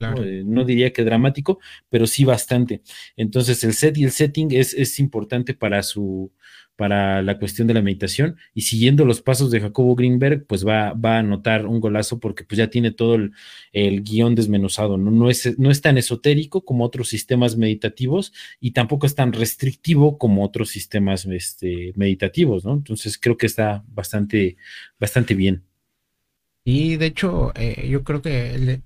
[0.00, 2.82] Eh, no diría que dramático, pero sí bastante.
[3.16, 6.32] Entonces, el set y el setting es, es importante para su,
[6.76, 10.92] para la cuestión de la meditación y siguiendo los pasos de Jacobo Greenberg, pues va,
[10.94, 15.10] va a anotar un golazo porque pues ya tiene todo el, guion desmenuzado, ¿no?
[15.10, 20.18] No, es, no es tan esotérico como otros sistemas meditativos y tampoco es tan restrictivo
[20.18, 22.74] como otros sistemas este, meditativos, ¿no?
[22.74, 24.56] Entonces creo que está bastante,
[24.98, 25.64] bastante bien.
[26.64, 28.80] Y de hecho, eh, yo creo que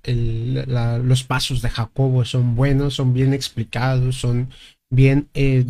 [1.03, 4.49] los pasos de Jacobo son buenos, son bien explicados, son
[4.89, 5.63] bien eh,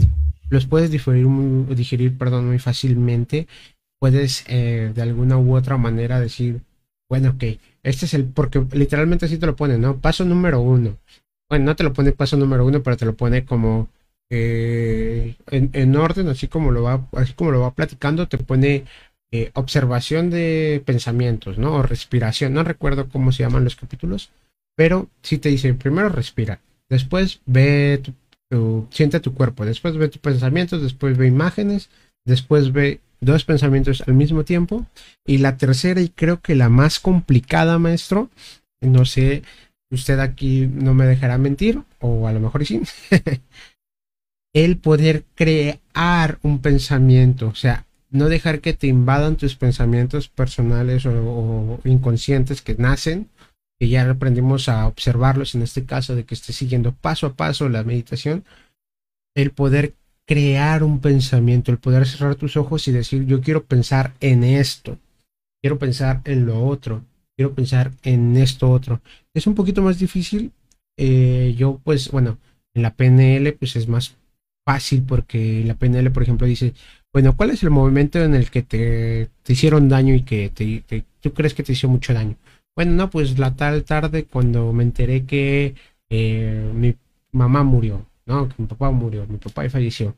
[0.50, 3.48] los puedes digerir, muy fácilmente.
[4.00, 6.62] Puedes eh, de alguna u otra manera decir,
[7.10, 7.44] bueno, ok,
[7.84, 9.98] este es el, porque literalmente así te lo pone, ¿no?
[9.98, 10.98] Paso número uno.
[11.50, 13.90] Bueno, no te lo pone paso número uno, pero te lo pone como
[14.30, 18.84] eh, en, orden, así como lo va, así como lo va platicando, te pone
[19.32, 21.76] eh, observación de pensamientos, ¿no?
[21.76, 22.54] O respiración.
[22.54, 24.30] No recuerdo cómo se llaman los capítulos,
[24.76, 28.14] pero sí te dice, primero respira, después ve tu
[28.92, 31.90] siente tu cuerpo, después ve tus pensamientos, después ve imágenes,
[32.26, 34.86] después ve dos pensamientos al mismo tiempo.
[35.26, 38.30] Y la tercera, y creo que la más complicada, maestro,
[38.82, 39.44] no sé,
[39.92, 42.82] usted aquí no me dejará mentir, o a lo mejor sí,
[44.54, 51.06] el poder crear un pensamiento, o sea, no dejar que te invadan tus pensamientos personales
[51.06, 53.28] o inconscientes que nacen
[53.80, 57.70] que ya aprendimos a observarlos en este caso de que esté siguiendo paso a paso
[57.70, 58.44] la meditación,
[59.36, 59.94] el poder
[60.26, 64.98] crear un pensamiento, el poder cerrar tus ojos y decir yo quiero pensar en esto,
[65.62, 67.04] quiero pensar en lo otro,
[67.36, 69.02] quiero pensar en esto otro.
[69.34, 70.52] Es un poquito más difícil.
[70.98, 72.40] Eh, yo pues bueno,
[72.74, 74.16] en la PNL pues es más
[74.66, 76.74] fácil porque la PNL por ejemplo dice,
[77.14, 81.34] bueno, ¿cuál es el momento en el que te, hicieron daño y que te, tú
[81.34, 82.36] crees que te hizo mucho daño?
[82.78, 85.74] Bueno, no, pues la tal tarde cuando me enteré que
[86.12, 86.96] eh, mi
[87.32, 88.48] mamá murió, ¿no?
[88.48, 90.16] Que mi papá murió, mi papá falleció.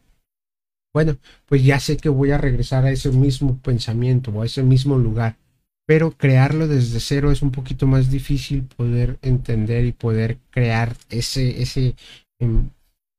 [0.93, 4.63] Bueno, pues ya sé que voy a regresar a ese mismo pensamiento o a ese
[4.63, 5.37] mismo lugar,
[5.85, 11.61] pero crearlo desde cero es un poquito más difícil poder entender y poder crear ese,
[11.61, 11.95] ese,
[12.39, 12.71] em,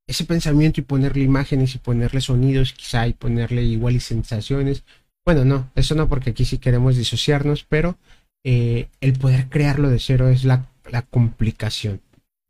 [0.06, 4.84] ese pensamiento y ponerle imágenes y ponerle sonidos quizá y ponerle igual y sensaciones.
[5.24, 7.96] Bueno, no, eso no porque aquí sí queremos disociarnos, pero
[8.44, 10.66] eh, el poder crearlo de cero es la,
[11.10, 12.00] complicación.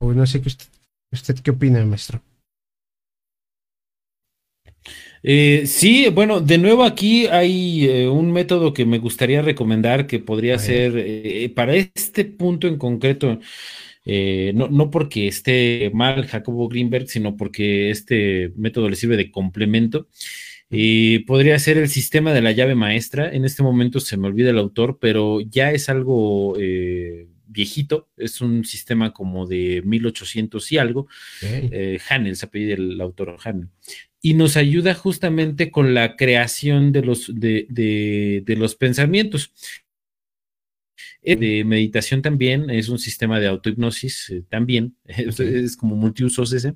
[0.00, 0.66] O no sé qué usted,
[1.12, 2.22] usted qué opina, maestro.
[5.22, 10.18] Eh, sí, bueno, de nuevo aquí hay eh, un método que me gustaría recomendar que
[10.18, 13.38] podría ser para este punto en concreto,
[14.06, 20.08] no, no, porque esté mal Jacobo Greenberg, sino porque este método le sirve de complemento.
[20.70, 23.32] Y podría ser el sistema de la llave maestra.
[23.32, 28.08] En este momento se me olvida el autor, pero ya es algo eh, viejito.
[28.16, 31.08] Es un sistema como de 1800 y algo.
[31.38, 31.98] Okay.
[32.08, 33.68] Hanel, se apellida el autor Hanel
[34.22, 39.52] y nos ayuda justamente con la creación de los, de, de, los pensamientos.
[41.22, 46.74] De meditación también, es un sistema de autohipnosis eh, también, es, como multiusos ese,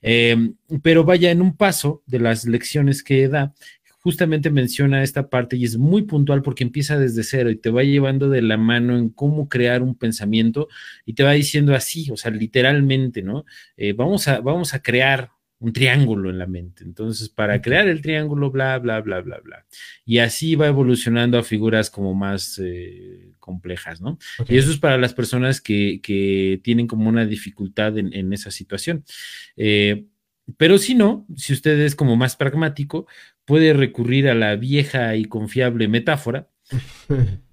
[0.00, 3.54] em, pero vaya en un paso de las lecciones que da,
[4.02, 7.84] justamente menciona esta parte y es muy puntual porque empieza desde cero y te va
[7.84, 10.68] llevando de la mano en cómo crear un pensamiento
[11.06, 13.44] y te va diciendo así, o sea, literalmente, ¿no?
[13.76, 15.30] Eh, vamos, a, vamos a crear
[15.62, 16.82] un triángulo en la mente.
[16.82, 19.64] Entonces, para crear el triángulo, bla, bla, bla, bla, bla.
[20.04, 24.18] Y así va evolucionando a figuras como más eh, complejas, ¿no?
[24.48, 29.04] Y eso es para las personas que, que tienen como una dificultad en, esa situación.
[29.56, 30.04] Eh,
[30.56, 33.06] pero si no, si usted es como más pragmático,
[33.44, 36.48] puede recurrir a la vieja y confiable metáfora,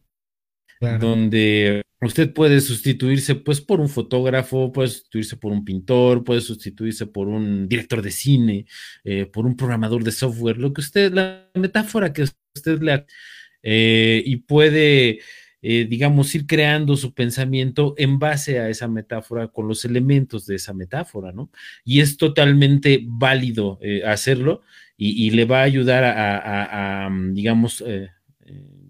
[0.80, 7.06] donde Usted puede sustituirse pues por un fotógrafo, puede sustituirse por un pintor, puede sustituirse
[7.08, 8.66] por un director de cine,
[9.04, 13.06] eh, por un programador de software, lo que usted, la metáfora que usted le
[13.64, 15.20] eh, y puede,
[15.62, 20.56] eh, digamos, ir creando su pensamiento en base a esa metáfora con los elementos de
[20.56, 21.52] esa metáfora, ¿no?
[21.84, 24.62] Y es totalmente válido hacerlo
[24.96, 27.84] y, le va a ayudar a, digamos,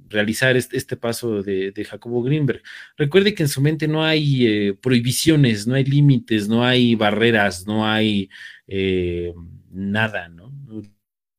[0.10, 2.62] realizar este, paso de, Jacobo Greenberg.
[2.98, 7.66] Recuerde que en su mente no hay eh, prohibiciones, no hay límites, no hay barreras,
[7.66, 8.30] no hay
[8.68, 9.34] eh,
[9.72, 10.54] nada, ¿no?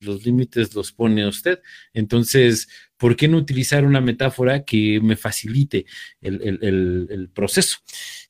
[0.00, 1.60] Los límites los pone usted.
[1.92, 5.84] Entonces, ¿por qué no utilizar una metáfora que me facilite
[6.22, 7.78] el, proceso?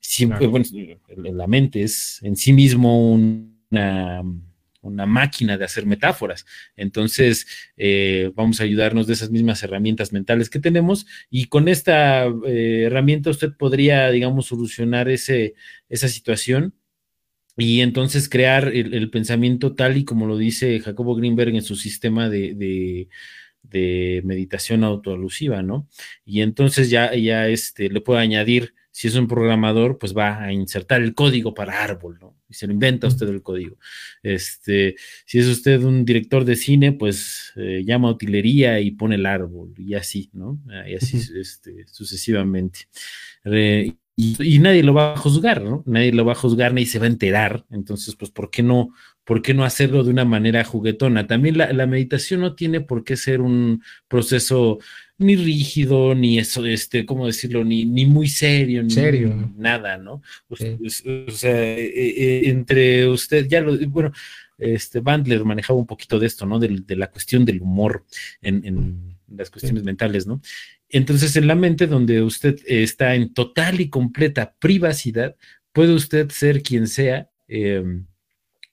[0.00, 0.66] Siempre, bueno,
[1.16, 4.24] la mente es en sí mismo una
[4.82, 6.46] una máquina de hacer metáforas.
[6.76, 12.26] Entonces, eh, vamos a ayudarnos de esas mismas herramientas mentales que tenemos y con esta
[12.46, 15.54] eh, herramienta usted podría, digamos, solucionar ese,
[15.88, 16.74] esa situación
[17.56, 22.28] y entonces crear el, pensamiento tal y como lo dice Jacobo Greenberg en su sistema
[22.28, 23.08] de, de,
[23.62, 25.88] de meditación autoalusiva, ¿no?
[26.24, 30.52] Y entonces ya, ya este, le puedo añadir si es un programador, pues va a
[30.52, 32.36] insertar el código para árbol, ¿no?
[32.50, 33.78] Y se lo inventa usted el código.
[34.22, 34.94] Este,
[35.24, 39.24] si es usted un director de cine, pues eh, llama a utilería y pone el
[39.24, 40.60] árbol, y así, ¿no?
[40.86, 42.80] Y así este, sucesivamente.
[44.16, 45.82] y, nadie lo va a juzgar, ¿no?
[45.86, 47.64] Nadie lo va a juzgar, nadie se va a enterar.
[47.70, 48.90] Entonces, pues, ¿por qué no?
[49.24, 51.26] ¿Por qué no hacerlo de una manera juguetona?
[51.26, 54.78] También la, la meditación no tiene por qué ser un proceso
[55.20, 57.62] ni rígido, ni eso, este, ¿cómo decirlo?
[57.62, 59.52] Ni, ni muy serio, ni serio.
[59.54, 60.22] nada, ¿no?
[60.48, 60.70] O sea,
[61.52, 64.12] eh, eh, entre usted, ya lo, bueno,
[64.56, 66.58] este Bandler manejaba un poquito de esto, ¿no?
[66.58, 68.06] De, de la cuestión del humor
[68.40, 70.40] en, las cuestiones mentales, ¿no?
[70.88, 75.36] Entonces, en la mente donde usted está en total y completa privacidad,
[75.72, 77.28] puede usted ser quien sea.
[77.46, 77.84] Eh,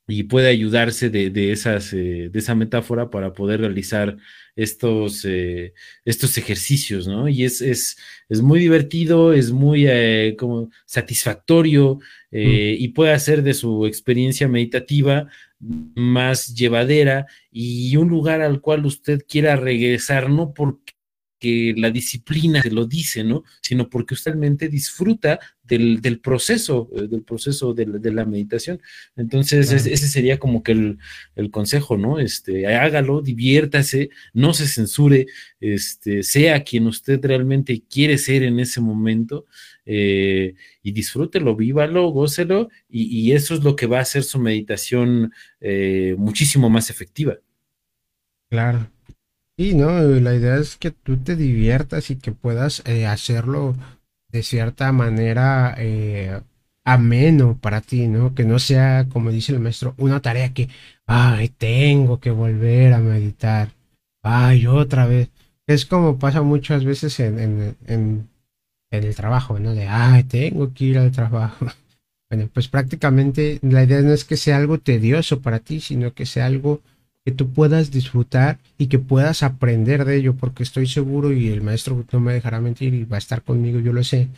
[0.07, 4.17] y puede ayudarse de, esas, de esa metáfora para poder realizar
[4.57, 7.29] estos, eh, estos ejercicios, ¿no?
[7.29, 7.97] Y es, es,
[8.27, 11.99] es muy divertido, es muy eh, como satisfactorio
[12.31, 15.27] eh, y puede hacer de su experiencia meditativa
[15.59, 20.93] más llevadera y un lugar al cual usted quiera regresar, no porque
[21.39, 23.43] que la disciplina se lo dice, ¿no?
[23.61, 28.81] Sino porque usted realmente disfruta del, proceso, eh, del proceso de, la meditación.
[29.15, 32.19] Entonces, ese sería como que el, consejo, ¿no?
[32.19, 35.27] Este, hágalo, diviértase, no se censure,
[35.59, 39.45] este, sea quien usted realmente quiere ser en ese momento
[39.85, 45.33] eh, y disfrútelo, vívalo, gócelo, y, eso es lo que va a hacer su meditación
[45.59, 47.37] eh, muchísimo más efectiva.
[48.49, 48.89] Claro.
[49.57, 53.75] Y no, la idea es que tú te diviertas y que puedas eh, hacerlo
[54.31, 56.41] de cierta manera eh,
[56.85, 58.35] ameno para ti, ¿no?
[58.35, 60.69] Que no sea, como dice el maestro, una tarea que,
[61.07, 63.71] ay, tengo que volver a meditar,
[64.21, 65.29] ay, otra vez.
[65.65, 68.29] Es como pasa muchas veces en, en
[68.91, 69.73] el trabajo, ¿no?
[69.73, 71.65] De, ay, tengo que ir al trabajo.
[72.29, 76.25] Bueno, pues prácticamente la idea no es que sea algo tedioso para ti, sino que
[76.25, 76.81] sea algo
[77.27, 81.61] que tú puedas disfrutar y que puedas aprender de ello, porque estoy seguro y el
[81.61, 84.29] maestro no me dejará mentir y va a estar conmigo, yo lo sé,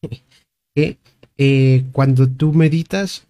[0.74, 0.96] que
[1.36, 3.26] eh, cuando tú meditas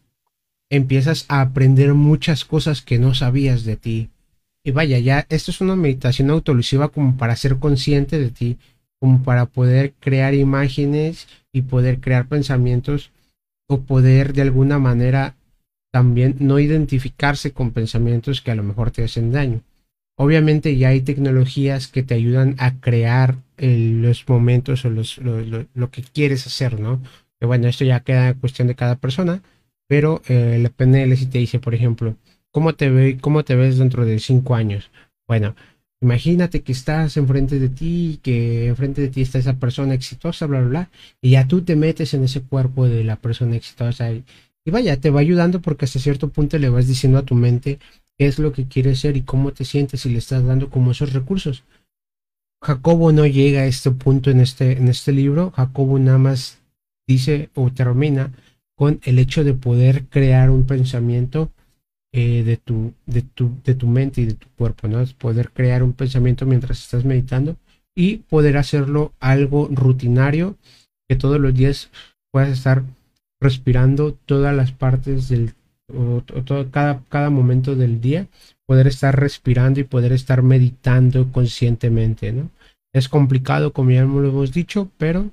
[0.70, 4.08] empiezas a aprender muchas cosas que no sabías de ti.
[4.62, 8.56] Y vaya, ya esto es una meditación autolusiva como para ser consciente de ti,
[9.00, 13.10] como para poder crear imágenes y poder crear pensamientos
[13.66, 15.34] o poder de alguna manera
[15.90, 19.62] también no identificarse con pensamientos que a lo mejor te hacen daño.
[20.16, 26.02] Obviamente ya hay tecnologías que te ayudan a crear los momentos o los, lo, que
[26.02, 27.00] quieres hacer, ¿no?
[27.38, 29.42] Que bueno, esto ya queda cuestión de cada persona,
[29.86, 32.16] pero eh, la PNL si te dice, por ejemplo,
[32.50, 34.90] ¿cómo te, ve, ¿cómo te ves dentro de cinco años?
[35.28, 35.54] Bueno,
[36.00, 40.60] imagínate que estás enfrente de ti, que enfrente de ti está esa persona exitosa, bla,
[40.60, 44.24] bla, bla, y ya tú te metes en ese cuerpo de la persona exitosa y,
[44.68, 47.78] y vaya, te va ayudando porque hasta cierto punto le vas diciendo a tu mente
[48.18, 50.90] qué es lo que quieres ser y cómo te sientes y le estás dando como
[50.90, 51.64] esos recursos.
[52.62, 55.52] Jacobo no llega a este punto en este, en este libro.
[55.52, 56.58] Jacobo nada más
[57.06, 58.30] dice o termina
[58.76, 61.50] con el hecho de poder crear un pensamiento
[62.12, 65.00] eh, de, tu, de, tu, de tu mente y de tu cuerpo, ¿no?
[65.00, 67.56] Es poder crear un pensamiento mientras estás meditando
[67.96, 70.58] y poder hacerlo algo rutinario
[71.08, 71.88] que todos los días
[72.30, 72.82] puedas estar
[73.40, 75.54] respirando todas las partes del
[75.94, 78.26] o, todo, cada, cada momento del día,
[78.66, 82.50] poder estar respirando y poder estar meditando conscientemente, ¿no?
[82.92, 85.30] Es complicado, como ya lo hemos dicho, pero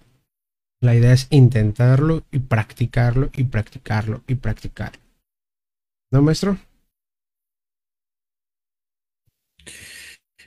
[0.81, 5.01] la idea es intentarlo y practicarlo y practicarlo y practicarlo.
[6.11, 6.57] ¿No, maestro?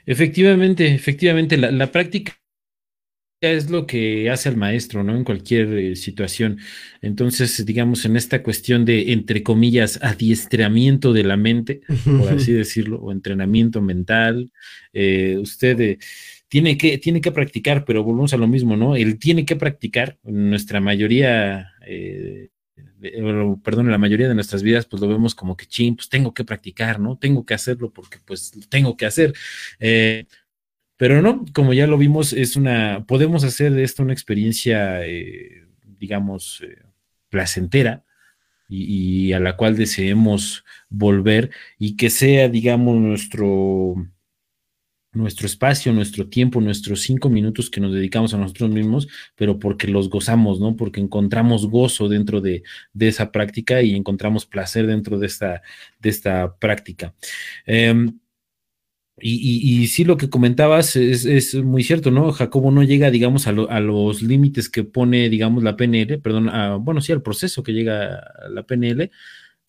[0.05, 2.33] Efectivamente, efectivamente, la, la práctica
[3.41, 5.15] es lo que hace el maestro, ¿no?
[5.15, 6.59] En cualquier eh, situación.
[7.01, 12.99] Entonces, digamos, en esta cuestión de, entre comillas, adiestramiento de la mente, por así decirlo,
[12.99, 14.51] o entrenamiento mental,
[14.93, 15.97] eh, usted eh,
[16.49, 18.95] tiene, que, tiene que practicar, pero volvemos a lo mismo, ¿no?
[18.95, 21.71] Él tiene que practicar, nuestra mayoría,
[23.63, 26.33] perdón, en la mayoría de nuestras vidas, pues lo vemos como que, ching, pues tengo
[26.33, 27.17] que practicar, ¿no?
[27.17, 29.33] Tengo que hacerlo porque pues tengo que hacer.
[30.99, 35.65] Pero no, como ya lo vimos, es una, podemos hacer de esto una experiencia, eh,
[35.97, 36.83] digamos, eh,
[37.29, 38.03] placentera
[38.67, 43.95] y, a la cual deseemos volver y que sea, digamos, nuestro,
[45.13, 49.87] nuestro espacio, nuestro tiempo, nuestros cinco minutos que nos dedicamos a nosotros mismos, pero porque
[49.87, 50.75] los gozamos, ¿no?
[50.75, 52.63] Porque encontramos gozo dentro de,
[52.99, 55.61] esa práctica y encontramos placer dentro de esta,
[55.97, 57.13] de esta práctica.
[57.65, 58.19] Em,
[59.21, 62.31] y, y, sí, lo que comentabas es, muy cierto, ¿no?
[62.31, 66.49] Jacobo no llega, digamos, a, los límites que pone, digamos, la PNL, perdón,
[66.83, 69.11] bueno, sí, al proceso que llega a la PNL,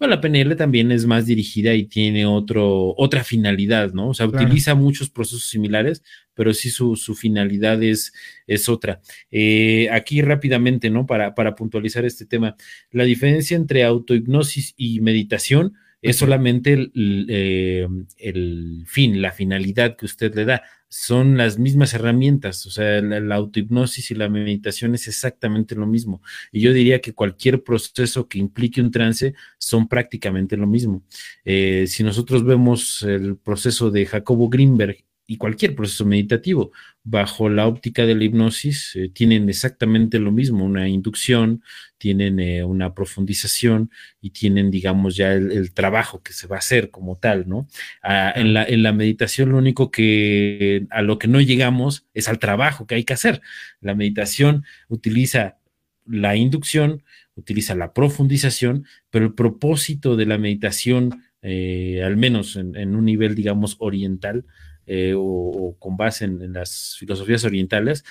[0.01, 4.09] pero la PNL también es más dirigida y tiene otro, otra finalidad, ¿no?
[4.09, 8.15] O sea, utiliza muchos procesos similares, pero sí su, finalidad es,
[8.47, 9.03] es otra.
[9.31, 11.05] Eh, aquí rápidamente, ¿no?
[11.05, 12.57] Para, para puntualizar este tema,
[12.91, 17.87] la diferencia entre autohipnosis y meditación, es solamente eh,
[18.19, 20.63] el, fin, la finalidad que usted le da.
[20.89, 26.21] Son las mismas herramientas, o sea, la, autohipnosis y la meditación es exactamente lo mismo.
[26.51, 31.05] Y yo diría que cualquier proceso que implique un trance son prácticamente lo mismo.
[31.45, 36.73] Eh, si nosotros vemos el proceso de Jacobo Greenberg y cualquier proceso meditativo
[37.05, 41.63] bajo la óptica de la hipnosis eh, tienen exactamente lo mismo, una inducción,
[41.99, 46.91] tienen eh, una profundización y tienen, digamos, ya el, trabajo que se va a hacer
[46.91, 47.69] como tal, ¿no?
[48.03, 52.27] Ah, en, la, en la meditación lo único que a lo que no llegamos es
[52.29, 53.41] al trabajo que hay que hacer.
[53.81, 55.59] La meditación utiliza
[56.07, 57.05] la inducción,
[57.37, 63.37] utiliza la profundización, pero el propósito de la meditación, eh, al menos en un nivel,
[63.37, 64.45] digamos, oriental,
[64.93, 68.05] eh, o, con base en, las filosofías orientales,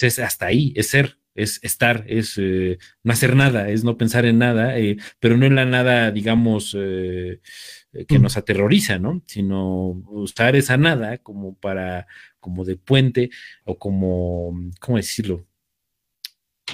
[0.00, 4.24] es hasta ahí, es ser, es estar, es eh, no hacer nada, es no pensar
[4.24, 9.22] en nada, eh, pero no en la nada, digamos, que nos aterroriza, ¿no?
[9.26, 12.06] Sino usar esa nada como para,
[12.38, 13.30] como de puente
[13.64, 15.48] o como, ¿cómo decirlo?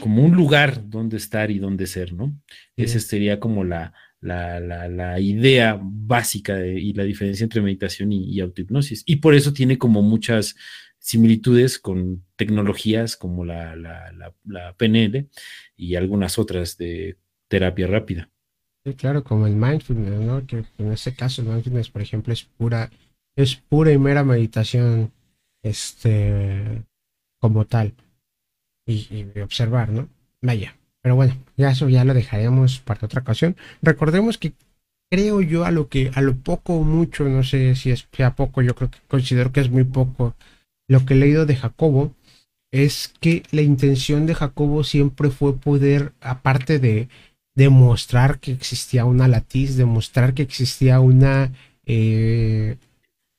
[0.02, 2.38] Como un lugar donde estar y donde ser, ¿no?
[2.76, 3.94] Esa sería como la,
[4.24, 9.02] la, la, idea básica y la diferencia entre meditación y, autohipnosis.
[9.06, 10.56] Y por eso tiene como muchas
[10.98, 15.28] similitudes con tecnologías como la, la, PNL
[15.76, 17.18] y algunas otras de
[17.48, 18.30] terapia rápida.
[18.84, 20.46] Sí, claro, como el mindfulness, ¿no?
[20.46, 22.90] Que en este caso el mindfulness, por ejemplo, es pura,
[23.36, 25.12] es pura y mera meditación,
[25.62, 26.82] este,
[27.38, 27.92] como tal.
[28.86, 30.08] Y, y observar, ¿no?
[30.40, 30.76] Vaya.
[31.04, 33.56] Pero bueno, ya eso ya lo dejaremos para otra ocasión.
[33.82, 34.54] Recordemos que
[35.10, 38.34] creo yo a lo que, a lo poco o mucho, no sé si es sea
[38.34, 40.34] poco, yo creo que considero que es muy poco,
[40.88, 42.14] lo que he leído de Jacobo
[42.72, 47.08] es que la intención de Jacobo siempre fue poder, aparte de
[47.54, 51.52] demostrar que existía una latiz, demostrar que existía una,
[51.84, 52.76] eh,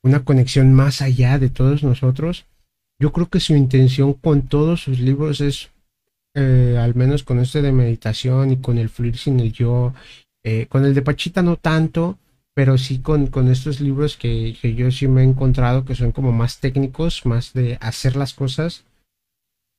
[0.04, 2.46] una conexión más allá de todos nosotros,
[3.02, 5.72] yo creo que su intención con todos sus libros es
[6.36, 9.94] eh, al menos con este de meditación y con el fluir sin el yo,
[10.44, 12.20] eh, con el de Pachita no tanto,
[12.54, 16.12] pero sí con, con estos libros que, que, yo sí me he encontrado que son
[16.12, 18.86] como más técnicos, más de hacer las cosas.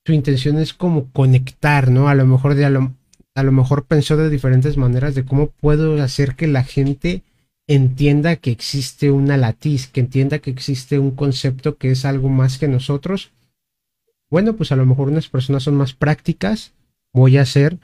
[0.05, 2.09] Su intención es como conectar, ¿no?
[2.09, 2.93] A lo mejor de a lo,
[3.35, 7.23] a lo mejor pensó de diferentes maneras de cómo puedo hacer que la gente
[7.69, 12.59] entienda que existe una latiz, que entienda que existe un concepto que es algo más
[12.59, 13.33] que nosotros.
[14.31, 16.73] Bueno, pues a lo mejor unas personas son más prácticas.
[17.13, 17.79] Voy a hacer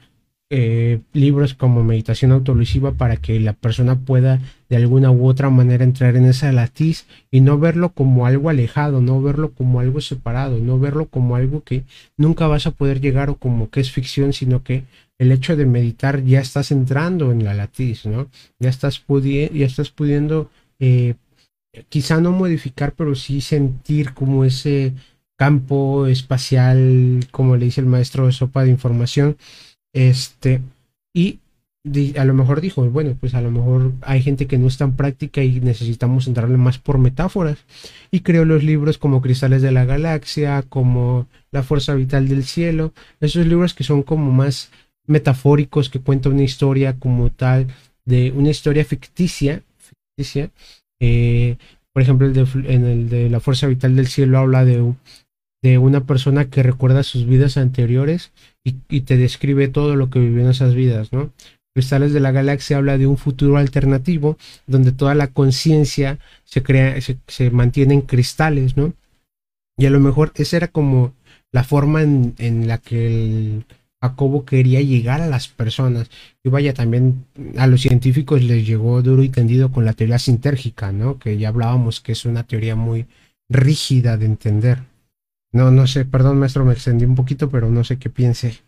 [0.49, 4.39] eh, libros como meditación autolusiva para que la persona pueda
[4.69, 9.01] de alguna u otra manera entrar en esa latiz y no verlo como algo alejado,
[9.01, 11.85] no verlo como algo separado, no verlo como algo que
[12.17, 14.83] nunca vas a poder llegar o como que es ficción, sino que
[15.17, 18.27] el hecho de meditar ya estás entrando en la latiz, ¿no?
[18.59, 21.15] Ya estás, ya estás pudiendo eh,
[21.89, 24.93] quizá no modificar, pero sí sentir como ese
[25.37, 29.37] campo espacial, como le dice el maestro sopa de información,
[29.93, 30.61] este,
[31.13, 31.39] y
[32.17, 34.95] a lo mejor dijo, bueno, pues a lo mejor hay gente que no es tan
[34.95, 37.57] práctica y necesitamos entrarle más por metáforas.
[38.09, 42.93] Y creó los libros como Cristales de la Galaxia, como La Fuerza Vital del Cielo,
[43.19, 44.71] esos libros que son como más
[45.07, 47.67] metafóricos, que cuentan una historia como tal,
[48.05, 50.51] de una historia ficticia, ficticia.
[51.01, 51.57] Eh,
[51.93, 54.93] por ejemplo, en el de La Fuerza Vital del Cielo habla de
[55.63, 58.31] de una persona que recuerda sus vidas anteriores
[58.65, 61.31] y, te describe todo lo que vivió en esas vidas, ¿no?
[61.73, 64.37] Cristales de la Galaxia habla de un futuro alternativo
[64.67, 68.93] donde toda la conciencia se crea, se, mantiene en cristales, ¿no?
[69.77, 71.13] Y a lo mejor esa era como
[71.51, 73.65] la forma en, en la que el
[74.03, 76.09] Jacobo quería llegar a las personas.
[76.43, 77.25] Y vaya, también
[77.57, 81.17] a los científicos les llegó duro y tendido con la teoría sintérgica, ¿no?
[81.19, 83.07] Que ya hablábamos que es una teoría muy
[83.49, 84.83] rígida de entender.
[85.53, 88.59] No, no sé, perdón, maestro, me extendí un poquito, pero no sé qué piense.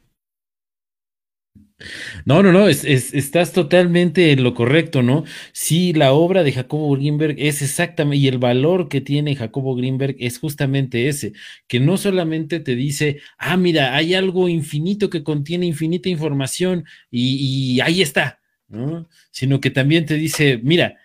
[2.26, 5.24] No, no, no, estás totalmente en lo correcto, ¿no?
[5.52, 10.16] Sí, la obra de Jacobo Greenberg es exactamente, y el valor que tiene Jacobo Greenberg
[10.20, 11.34] es justamente ese,
[11.68, 17.80] que no solamente te dice, ah, mira, hay algo infinito que contiene infinita información y,
[17.82, 19.07] ahí está, ¿no?
[19.32, 20.98] Sino que también te dice, mira,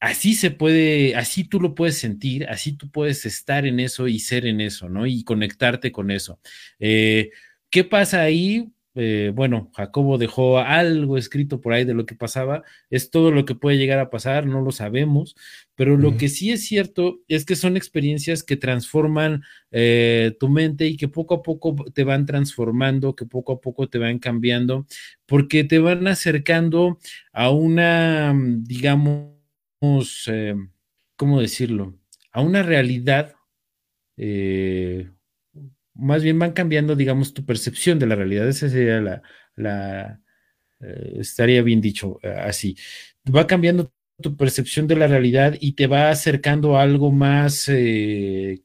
[0.00, 4.18] así se puede, así tú lo puedes sentir, así tú puedes estar en eso y
[4.20, 5.06] ser en eso, ¿no?
[5.06, 6.40] Y conectarte con eso.
[6.78, 7.30] Eh,
[7.70, 8.68] ¿Qué pasa ahí?
[9.00, 13.44] Eh, bueno, Jacobo dejó algo escrito por ahí de lo que pasaba, es todo lo
[13.44, 15.36] que puede llegar a pasar, no lo sabemos,
[15.76, 20.88] pero lo que sí es cierto es que son experiencias que transforman eh, tu mente
[20.88, 24.84] y que poco a poco te van transformando, que poco a poco te van cambiando,
[25.26, 26.98] porque te van acercando
[27.32, 29.30] a una, digamos,
[30.26, 30.56] eh,
[31.14, 31.94] ¿cómo decirlo?
[32.32, 33.36] A una realidad,
[34.16, 35.08] eh,
[35.98, 38.48] más bien van cambiando, digamos, tu percepción de la realidad.
[38.48, 39.22] Esa sería la,
[39.56, 40.20] la
[40.80, 42.76] eh, estaría bien dicho así.
[43.34, 43.92] Va cambiando
[44.22, 47.70] tu percepción de la realidad y te va acercando a algo más,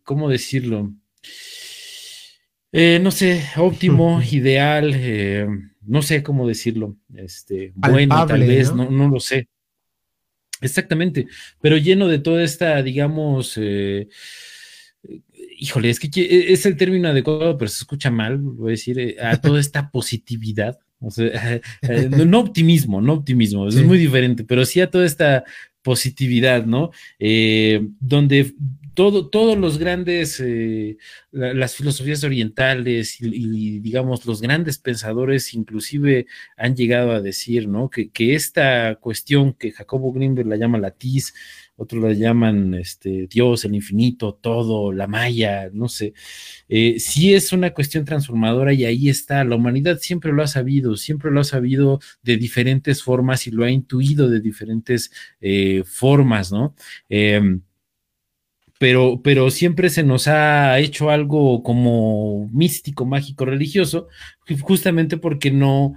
[0.03, 0.93] ¿cómo decirlo?
[2.71, 9.19] no sé, óptimo, ideal, no sé cómo decirlo, este, bueno, tal vez, no, no lo
[9.19, 9.47] sé.
[10.63, 11.27] Exactamente,
[11.61, 14.07] pero lleno de toda esta, digamos, eh,
[15.63, 18.99] híjole, es que e, es el término adecuado, pero se escucha mal, voy a decir,
[18.99, 21.27] eh, a toda esta positividad, o sea,
[21.81, 25.43] eh, no optimismo, no optimismo, es muy diferente, pero sí a toda esta
[25.81, 26.91] positividad, ¿no?
[27.99, 28.53] donde
[28.93, 30.97] todo, todos los grandes, eh,
[31.31, 36.27] las filosofías orientales y, digamos, los grandes pensadores inclusive
[36.57, 37.89] han llegado a decir, ¿no?
[37.89, 41.33] Que, esta cuestión que Jacobo Greenberg la llama la tiz,
[41.75, 46.13] otros la llaman este, Dios, el infinito, todo, la maya, no sé,
[46.69, 50.95] eh, sí es una cuestión transformadora y ahí está, la humanidad siempre lo ha sabido,
[50.97, 56.51] siempre lo ha sabido de diferentes formas y lo ha intuido de diferentes eh, formas,
[56.51, 56.75] ¿no?
[57.09, 57.61] Em,
[58.79, 64.09] pero, pero siempre se nos ha hecho algo como místico, mágico, religioso,
[64.61, 65.93] justamente porque no,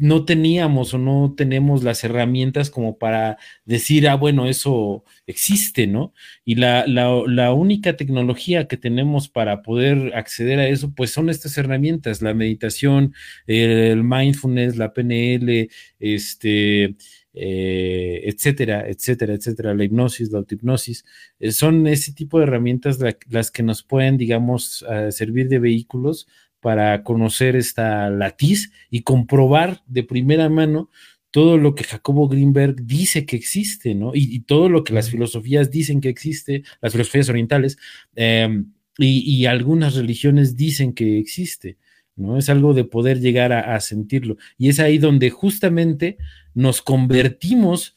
[0.00, 3.36] no teníamos o no tenemos las herramientas como para
[3.66, 6.14] decir, ah, bueno, eso existe, ¿no?
[6.44, 11.58] Y la, la, única tecnología que tenemos para poder acceder a eso, pues son estas
[11.58, 13.14] herramientas, la meditación,
[13.46, 15.68] el mindfulness, la PNL,
[15.98, 16.96] este,
[17.34, 21.04] eh, etcétera, etcétera, etcétera, la hipnosis, la autohipnosis,
[21.40, 22.98] eh, son ese tipo de herramientas
[23.28, 26.26] las que nos pueden, digamos, servir de vehículos
[26.60, 30.90] para conocer esta latiz y comprobar de primera mano
[31.30, 34.12] todo lo que Jacobo Greenberg dice que existe, ¿no?
[34.14, 37.78] Y, todo lo que las filosofías dicen que existe, las filosofías orientales,
[38.16, 41.78] em, y, algunas religiones dicen que existe.
[42.16, 42.36] ¿no?
[42.36, 44.36] Es algo de poder llegar a, sentirlo.
[44.58, 46.18] Y es ahí donde justamente
[46.54, 47.94] nos convertimos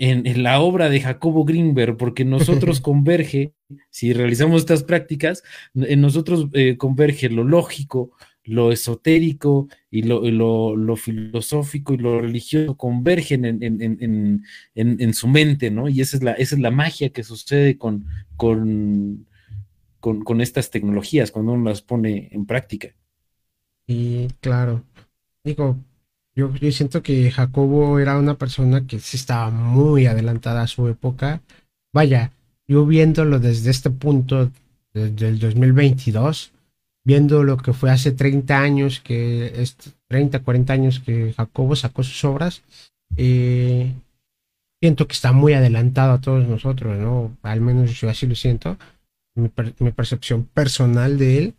[0.00, 3.52] en, la obra de Jacobo Greenberg, porque nosotros converge,
[3.90, 5.42] si realizamos estas prácticas,
[5.74, 8.12] en nosotros eh, converge lo lógico,
[8.44, 15.88] lo esotérico y lo, filosófico y lo religioso convergen en, su mente, ¿no?
[15.88, 18.06] Y esa es la, esa es la magia que sucede con,
[18.36, 19.26] con,
[20.00, 22.88] con, estas tecnologías cuando uno las pone en práctica.
[23.86, 24.82] Y claro,
[25.44, 25.78] digo,
[26.40, 30.88] yo, yo siento que Jacobo era una persona que sí estaba muy adelantada a su
[30.88, 31.40] época.
[31.92, 32.32] Vaya,
[32.66, 34.50] yo viéndolo desde este punto,
[34.94, 36.52] desde el 2022,
[37.04, 39.76] viendo lo que fue hace 30 años, que es
[40.08, 42.62] 30, 40 años que Jacobo sacó sus obras,
[43.16, 43.92] eh,
[44.80, 47.36] siento que está muy adelantado a todos nosotros, ¿no?
[47.42, 48.78] Al menos yo así lo siento.
[49.34, 49.48] Mi,
[49.92, 51.54] percepción personal de él,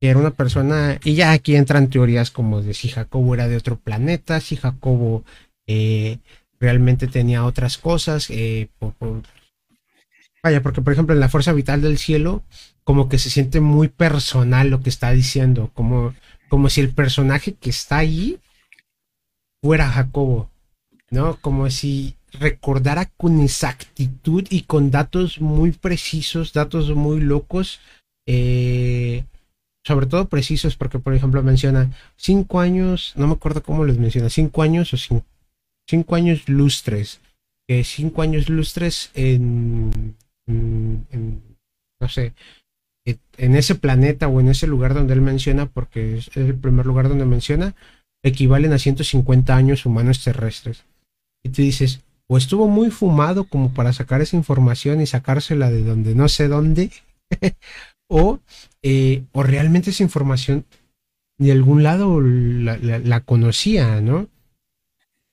[0.00, 3.56] que era una persona, y ya aquí entran teorías como de si Jacobo era de
[3.56, 5.24] otro planeta, si Jacobo
[5.66, 6.18] eh,
[6.58, 8.68] realmente tenía otras cosas, eh,
[10.42, 12.42] vaya, porque por ejemplo en la fuerza vital del cielo,
[12.82, 16.14] como que se siente muy personal lo que está diciendo, como,
[16.48, 18.40] como si el personaje que está ahí
[19.62, 20.50] fuera Jacobo,
[21.10, 21.36] ¿no?
[21.36, 27.80] Como si recordara con exactitud y con datos muy precisos, datos muy locos,
[28.26, 29.24] eh,
[29.84, 34.28] sobre todo precisos, porque por ejemplo menciona cinco años, no me acuerdo cómo les menciona,
[34.28, 34.96] cinco años o
[35.86, 37.20] cinco, años lustres,
[37.66, 40.16] que cinco años lustres en,
[40.46, 42.34] no sé,
[43.04, 47.08] en ese planeta o en ese lugar donde él menciona, porque es el primer lugar
[47.08, 47.74] donde menciona,
[48.22, 50.84] equivalen a 150 años humanos terrestres.
[51.42, 55.82] Y tú dices, o estuvo muy fumado como para sacar esa información y sacársela de
[55.82, 56.90] donde no sé dónde,
[58.10, 58.40] o,
[58.82, 60.66] eh, o realmente esa información
[61.38, 64.28] de algún lado la, conocía, ¿no?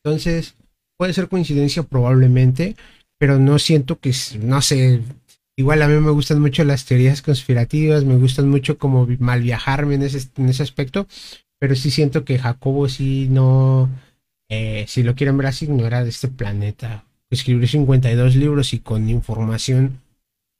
[0.03, 0.55] Entonces,
[0.95, 2.77] puede ser coincidencia probablemente,
[3.17, 5.01] pero no siento que, no sé,
[5.59, 9.95] Igual a mí me gustan mucho las teorías conspirativas, me gustan mucho como mal viajarme
[9.95, 11.07] en ese, en ese aspecto,
[11.57, 13.89] pero sí siento que Jacobo sí no,
[14.49, 17.05] eh, si lo quieren ver así, no era de este planeta.
[17.31, 19.99] Escribir 52 libros y con información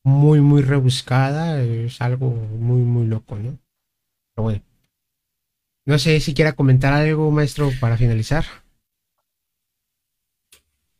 [0.08, 3.60] muy, muy rebuscada es algo muy, muy loco, ¿no?
[4.34, 4.64] Pero bueno.
[5.86, 8.46] No sé si quiera comentar algo, maestro, para finalizar.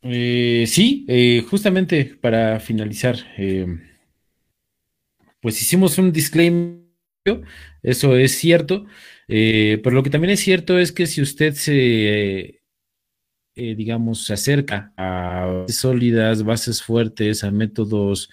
[0.02, 3.66] Eh, sí, eh, justamente para finalizar, eh,
[5.42, 6.82] pues hicimos un disclaimer,
[7.82, 8.86] eso es cierto,
[9.28, 12.62] pero lo que también es cierto es que si usted se,
[13.56, 18.30] digamos, se acerca a bases sólidas, bases fuertes, a métodos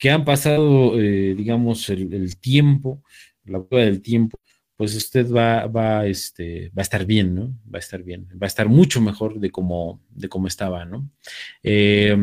[0.00, 3.04] que han pasado, digamos, el, tiempo,
[3.44, 4.40] la prueba del tiempo,
[4.80, 7.54] pues usted va, va, este, va a estar bien, ¿no?
[7.72, 11.10] Va a estar bien, va a estar mucho mejor de cómo, de cómo estaba, ¿no?
[11.62, 12.16] Eh,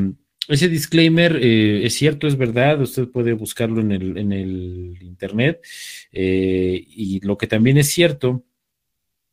[0.47, 5.61] ese disclaimer eh, es cierto, es verdad, usted puede buscarlo en el, en el internet
[6.11, 8.43] eh, y lo que también es cierto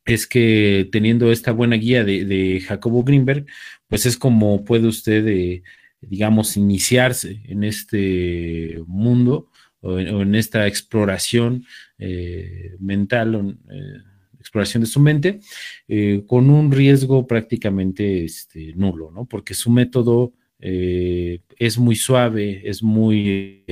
[0.05, 3.47] es que teniendo esta buena guía de, Jacobo Greenberg,
[3.87, 5.63] pues es como puede usted,
[6.07, 9.49] digamos, iniciarse en este mundo
[9.85, 11.65] o en esta exploración
[11.99, 13.97] eh, mental, eh,
[14.39, 15.39] exploración de su mente,
[15.87, 19.25] eh, con un riesgo prácticamente este, nulo, ¿no?
[19.25, 23.63] Porque su método es muy suave, es muy,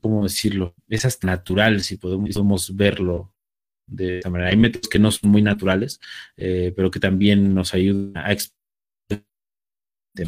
[0.00, 0.76] ¿cómo decirlo?
[0.88, 3.34] Es hasta natural, si podemos, verlo
[3.88, 4.50] de esa manera.
[4.50, 5.98] Hay métodos que no son muy naturales,
[6.36, 8.36] pero que también nos ayudan a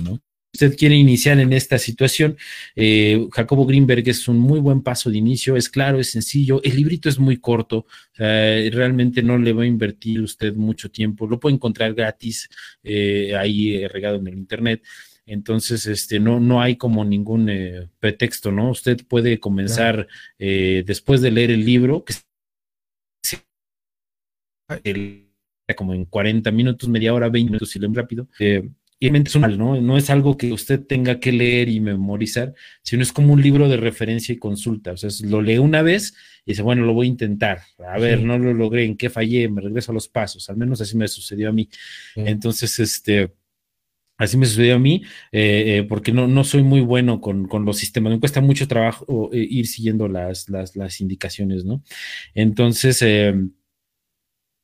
[0.02, 0.20] ¿no?
[0.58, 2.36] Usted quiere iniciar en esta situación,
[2.74, 6.74] eh, Jacobo Greenberg es un muy buen paso de inicio, es claro, es sencillo, el
[6.74, 7.86] librito es muy corto,
[8.16, 12.48] realmente no le va a invertir usted mucho tiempo, lo puede encontrar gratis
[12.82, 14.82] eh, ahí eh, regado en el internet.
[15.26, 17.48] Entonces, este, no, no hay como ningún
[18.00, 18.70] pretexto, ¿no?
[18.70, 20.08] Usted puede comenzar
[20.38, 22.14] después de leer el libro, que
[25.76, 28.26] como en 40 minutos, media hora, 20 minutos, si leen rápido,
[29.00, 29.80] es ¿no?
[29.80, 33.68] No es algo que usted tenga que leer y memorizar, sino es como un libro
[33.68, 34.92] de referencia y consulta.
[34.92, 36.14] O sea, lo lee una vez
[36.44, 37.60] y dice, bueno, lo voy a intentar.
[37.78, 39.48] A ver, no lo logré, ¿en qué fallé?
[39.48, 40.50] Me regreso a los pasos.
[40.50, 41.68] Al menos así me sucedió a mí.
[42.16, 43.32] Entonces, este,
[44.16, 47.78] así me sucedió a mí, eh, eh, porque no, no soy muy bueno con, los
[47.78, 48.12] sistemas.
[48.12, 51.84] Me cuesta mucho trabajo eh, ir siguiendo las, las, indicaciones, ¿no?
[52.34, 53.00] Entonces,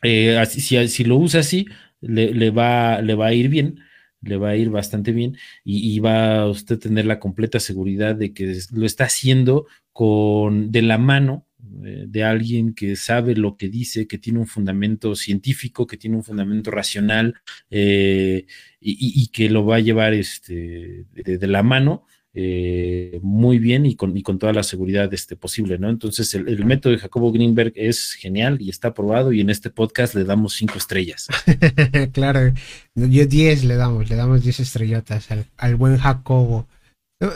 [0.03, 1.67] así, si, si, lo usa así,
[2.01, 3.79] le, va, le va a ir bien
[4.25, 8.33] le va a ir bastante bien y, va a usted tener la completa seguridad de
[8.33, 11.47] que lo está haciendo con de la mano
[11.85, 16.17] eh, de alguien que sabe lo que dice, que tiene un fundamento científico, que tiene
[16.17, 17.35] un fundamento racional
[17.71, 18.47] eh,
[18.81, 24.17] y, que lo va a llevar este, de, la mano eh, muy bien y con,
[24.17, 25.89] y con, toda la seguridad este, posible, ¿no?
[25.89, 30.15] Entonces, el, método de Jacobo Greenberg es genial y está aprobado y en este podcast
[30.15, 31.29] le damos cinco estrellas.
[32.13, 32.53] claro,
[32.95, 36.67] yo diez le damos, le damos diez estrellotas al, al buen Jacobo.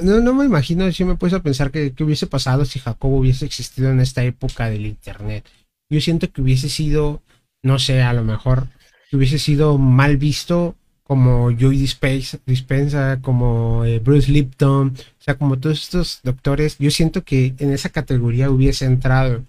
[0.02, 3.46] No, no, me imagino, si me he a pensar que, hubiese pasado si Jacobo hubiese
[3.46, 5.44] existido en esta época del Internet.
[5.90, 7.22] Yo siento que hubiese sido,
[7.62, 8.66] no sé, a lo mejor
[9.12, 10.76] hubiese sido mal visto
[11.08, 16.76] como Joey Dispensa, como eh, Bruce Lipton, o sea, como todos estos doctores.
[16.78, 19.42] Yo siento que en esa categoría hubiese entrado.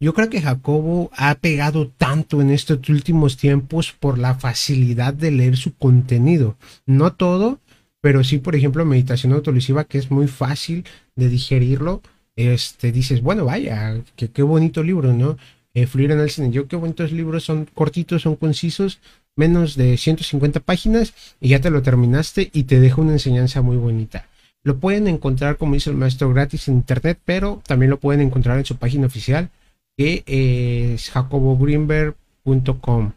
[0.00, 5.30] Yo creo que Jacobo ha pegado tanto en estos últimos tiempos por la facilidad de
[5.30, 6.56] leer su contenido.
[6.84, 7.58] No todo,
[8.02, 10.84] pero sí, por ejemplo, meditación autolesiva, que es muy fácil
[11.16, 12.02] de digerirlo,
[12.36, 15.38] este, dices, bueno, vaya, qué bonito libro, ¿no?
[15.86, 18.98] Fluir en el cine, yo qué bonitos libros, son cortitos, son concisos,
[19.38, 23.76] menos de 150 páginas y ya te lo terminaste y te deja una enseñanza muy
[23.76, 24.26] bonita.
[24.62, 28.58] Lo pueden encontrar, como dice el maestro, gratis en internet, pero también lo pueden encontrar
[28.58, 29.50] en su página oficial,
[29.96, 33.12] que es jacobogreenberg.com,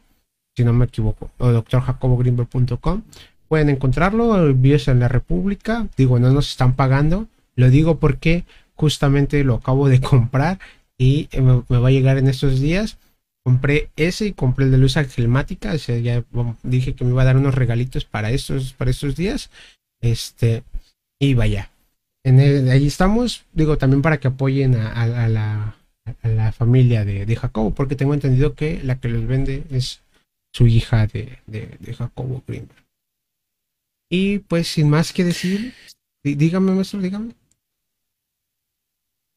[0.56, 3.02] si no me equivoco, o doctorjacobogreenberg.com
[3.52, 5.86] pueden encontrarlo, envíos en la República.
[5.98, 7.28] Digo, no nos están pagando.
[7.58, 8.46] Lo digo porque
[8.76, 10.58] justamente lo acabo de comprar
[10.98, 12.98] y me, va a llegar en estos días.
[13.44, 15.74] Compré ese y compré el de luz angelmática.
[15.74, 16.24] O sea, ya
[16.64, 19.50] dije que me iba a dar unos regalitos para estos, para estos días.
[20.02, 20.64] Este,
[21.20, 21.72] y vaya.
[22.24, 22.40] En
[22.70, 23.46] ahí estamos.
[23.54, 29.00] Digo, también para que apoyen a, la, familia de, Jacobo, porque tengo entendido que la
[29.00, 30.02] que los vende es
[30.54, 32.82] su hija de, de Jacobo Greenberg.
[34.12, 35.74] Y pues sin más que decir,
[36.22, 37.34] dígame, maestro, dígame.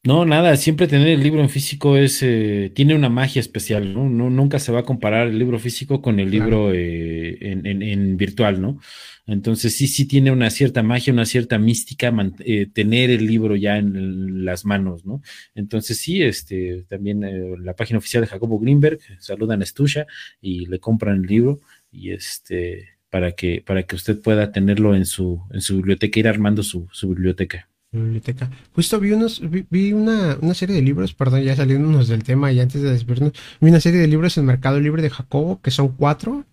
[0.05, 4.07] No, nada, siempre tener el libro en físico es, eh, tiene una magia especial, ¿no?
[4.07, 8.79] nunca se va a comparar el libro físico con el libro eh, en, virtual, ¿no?
[9.25, 13.77] Entonces sí, sí tiene una cierta magia, una cierta mística eh, tener el libro ya
[13.77, 15.21] en, las manos, ¿no?
[15.55, 17.21] Entonces sí, este, también
[17.63, 20.05] la página oficial de Jacobo Greenberg, saludan a Estusha
[20.39, 21.59] y le compran el libro
[21.91, 26.27] y este para que, para que usted pueda tenerlo en su, en su biblioteca, ir
[26.27, 27.69] armando su, biblioteca.
[28.03, 28.49] Biblioteca.
[28.73, 32.81] Justo vi unos, vi, una, serie de libros, perdón, ya saliéndonos del tema y antes
[32.81, 36.45] de despedirnos, vi una serie de libros en Mercado Libre de Jacobo, que son cuatro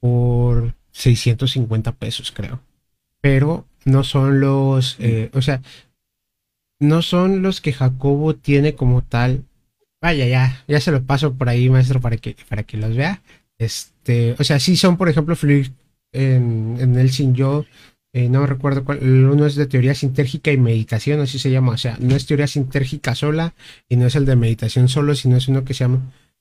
[0.00, 2.60] por 650 pesos, creo.
[3.20, 5.62] Pero no son los, eh, o sea,
[6.80, 9.44] no son los que Jacobo tiene como tal.
[10.00, 13.22] Vaya, ya, ya se lo paso por ahí, maestro, para que, para que los vea.
[13.58, 15.36] Este, o sea, sí son, por ejemplo,
[16.12, 17.64] en, en el sin yo,
[18.18, 21.78] eh, no recuerdo cuál, uno es de teoría sintérgica y meditación, así se llama, o
[21.78, 23.54] sea, no es teoría sintérgica sola
[23.88, 26.00] y no es el de meditación solo, sino es uno que se llama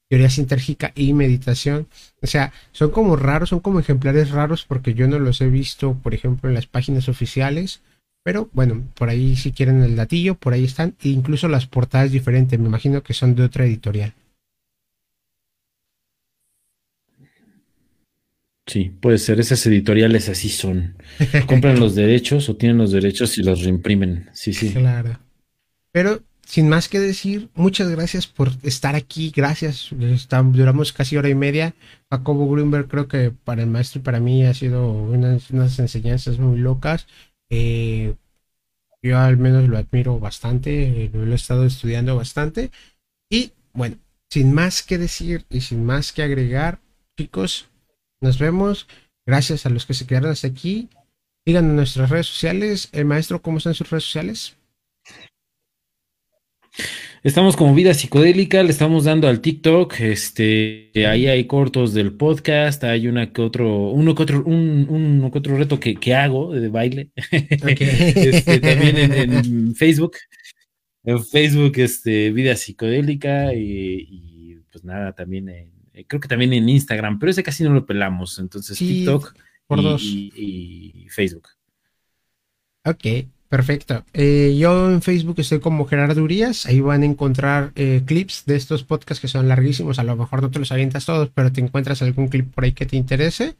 [0.10, 1.88] teoría sintérgica y meditación.
[2.22, 5.94] O sea, son como raros, son como ejemplares raros porque yo no los he visto,
[5.94, 7.82] por ejemplo, en las páginas oficiales.
[8.24, 10.96] Pero bueno, por ahí si quieren el datillo, por ahí están.
[11.04, 14.14] E incluso las portadas diferentes, me imagino que son de otra editorial.
[18.68, 19.40] Sí, puede ser.
[19.40, 20.96] Esas editoriales así son.
[21.48, 24.30] Compran los derechos o tienen los derechos y los reimprimen.
[24.34, 24.72] Sí, sí.
[24.72, 25.20] Claro.
[25.94, 29.32] Pero sin más que decir, muchas gracias por estar aquí.
[29.36, 29.90] Gracias.
[29.92, 31.76] duramos casi hora y media.
[32.12, 35.50] Jacobo Greenberg creo que para el maestro y para mí ha sido unas,
[35.80, 37.08] enseñanzas muy locas.
[37.50, 38.16] Eh,
[39.02, 41.10] yo al menos lo admiro bastante.
[41.14, 42.72] lo he estado estudiando bastante.
[43.30, 43.96] Y bueno,
[44.30, 46.80] sin más que decir y sin más que agregar,
[47.18, 47.70] chicos,
[48.22, 48.88] nos vemos.
[49.26, 50.90] Gracias a los que se quedaron hasta aquí.
[51.46, 52.90] Díganos en nuestras redes sociales.
[52.92, 54.58] El maestro, ¿cómo están sus redes sociales?
[57.24, 62.84] Estamos como Vida Psicodélica, le estamos dando al TikTok, este, ahí hay cortos del podcast,
[62.84, 67.12] hay una que otro, uno que otro, un, que otro reto que, hago de baile.
[67.32, 70.16] Este, también en, Facebook,
[71.04, 76.54] en Facebook, este, Vida Psicodélica y, y pues nada, también en eh, creo que también
[76.54, 78.38] en Instagram, pero ese casi no lo pelamos.
[78.38, 79.34] Entonces, TikTok
[79.66, 80.02] por y, dos.
[80.04, 81.48] Y, Facebook.
[82.86, 84.06] Ok, perfecto.
[84.14, 86.68] Eh, yo en Facebook estoy como Gerardo Urias.
[86.68, 89.98] Ahí van a encontrar eh, clips de estos podcasts que son larguísimos.
[89.98, 92.74] A lo mejor no te los avientas todos, pero te encuentras algún clip por ahí
[92.74, 93.56] que te interese.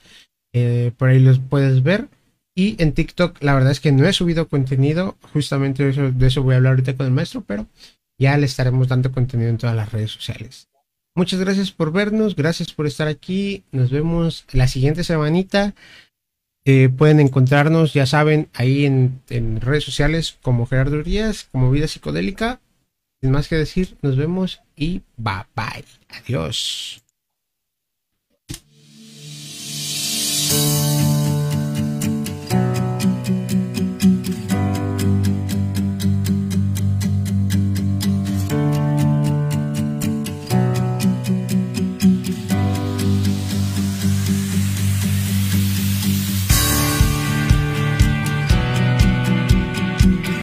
[0.98, 2.08] por ahí los puedes ver.
[2.54, 5.18] Y en TikTok, la verdad es que no he subido contenido.
[5.34, 7.66] Justamente de eso, de eso voy a hablar ahorita con el maestro, pero
[8.20, 10.70] ya le estaremos dando contenido en todas las redes sociales.
[11.18, 13.64] Muchas gracias por vernos, gracias por estar aquí.
[13.72, 15.74] Nos vemos la siguiente semanita.
[16.64, 19.24] Eh, pueden encontrarnos, ya saben, ahí en,
[19.60, 22.62] redes sociales como Gerardo Urias, como Vida Psicodélica.
[23.20, 25.86] Sin más que decir, nos vemos y bye bye.
[26.08, 27.02] Adiós.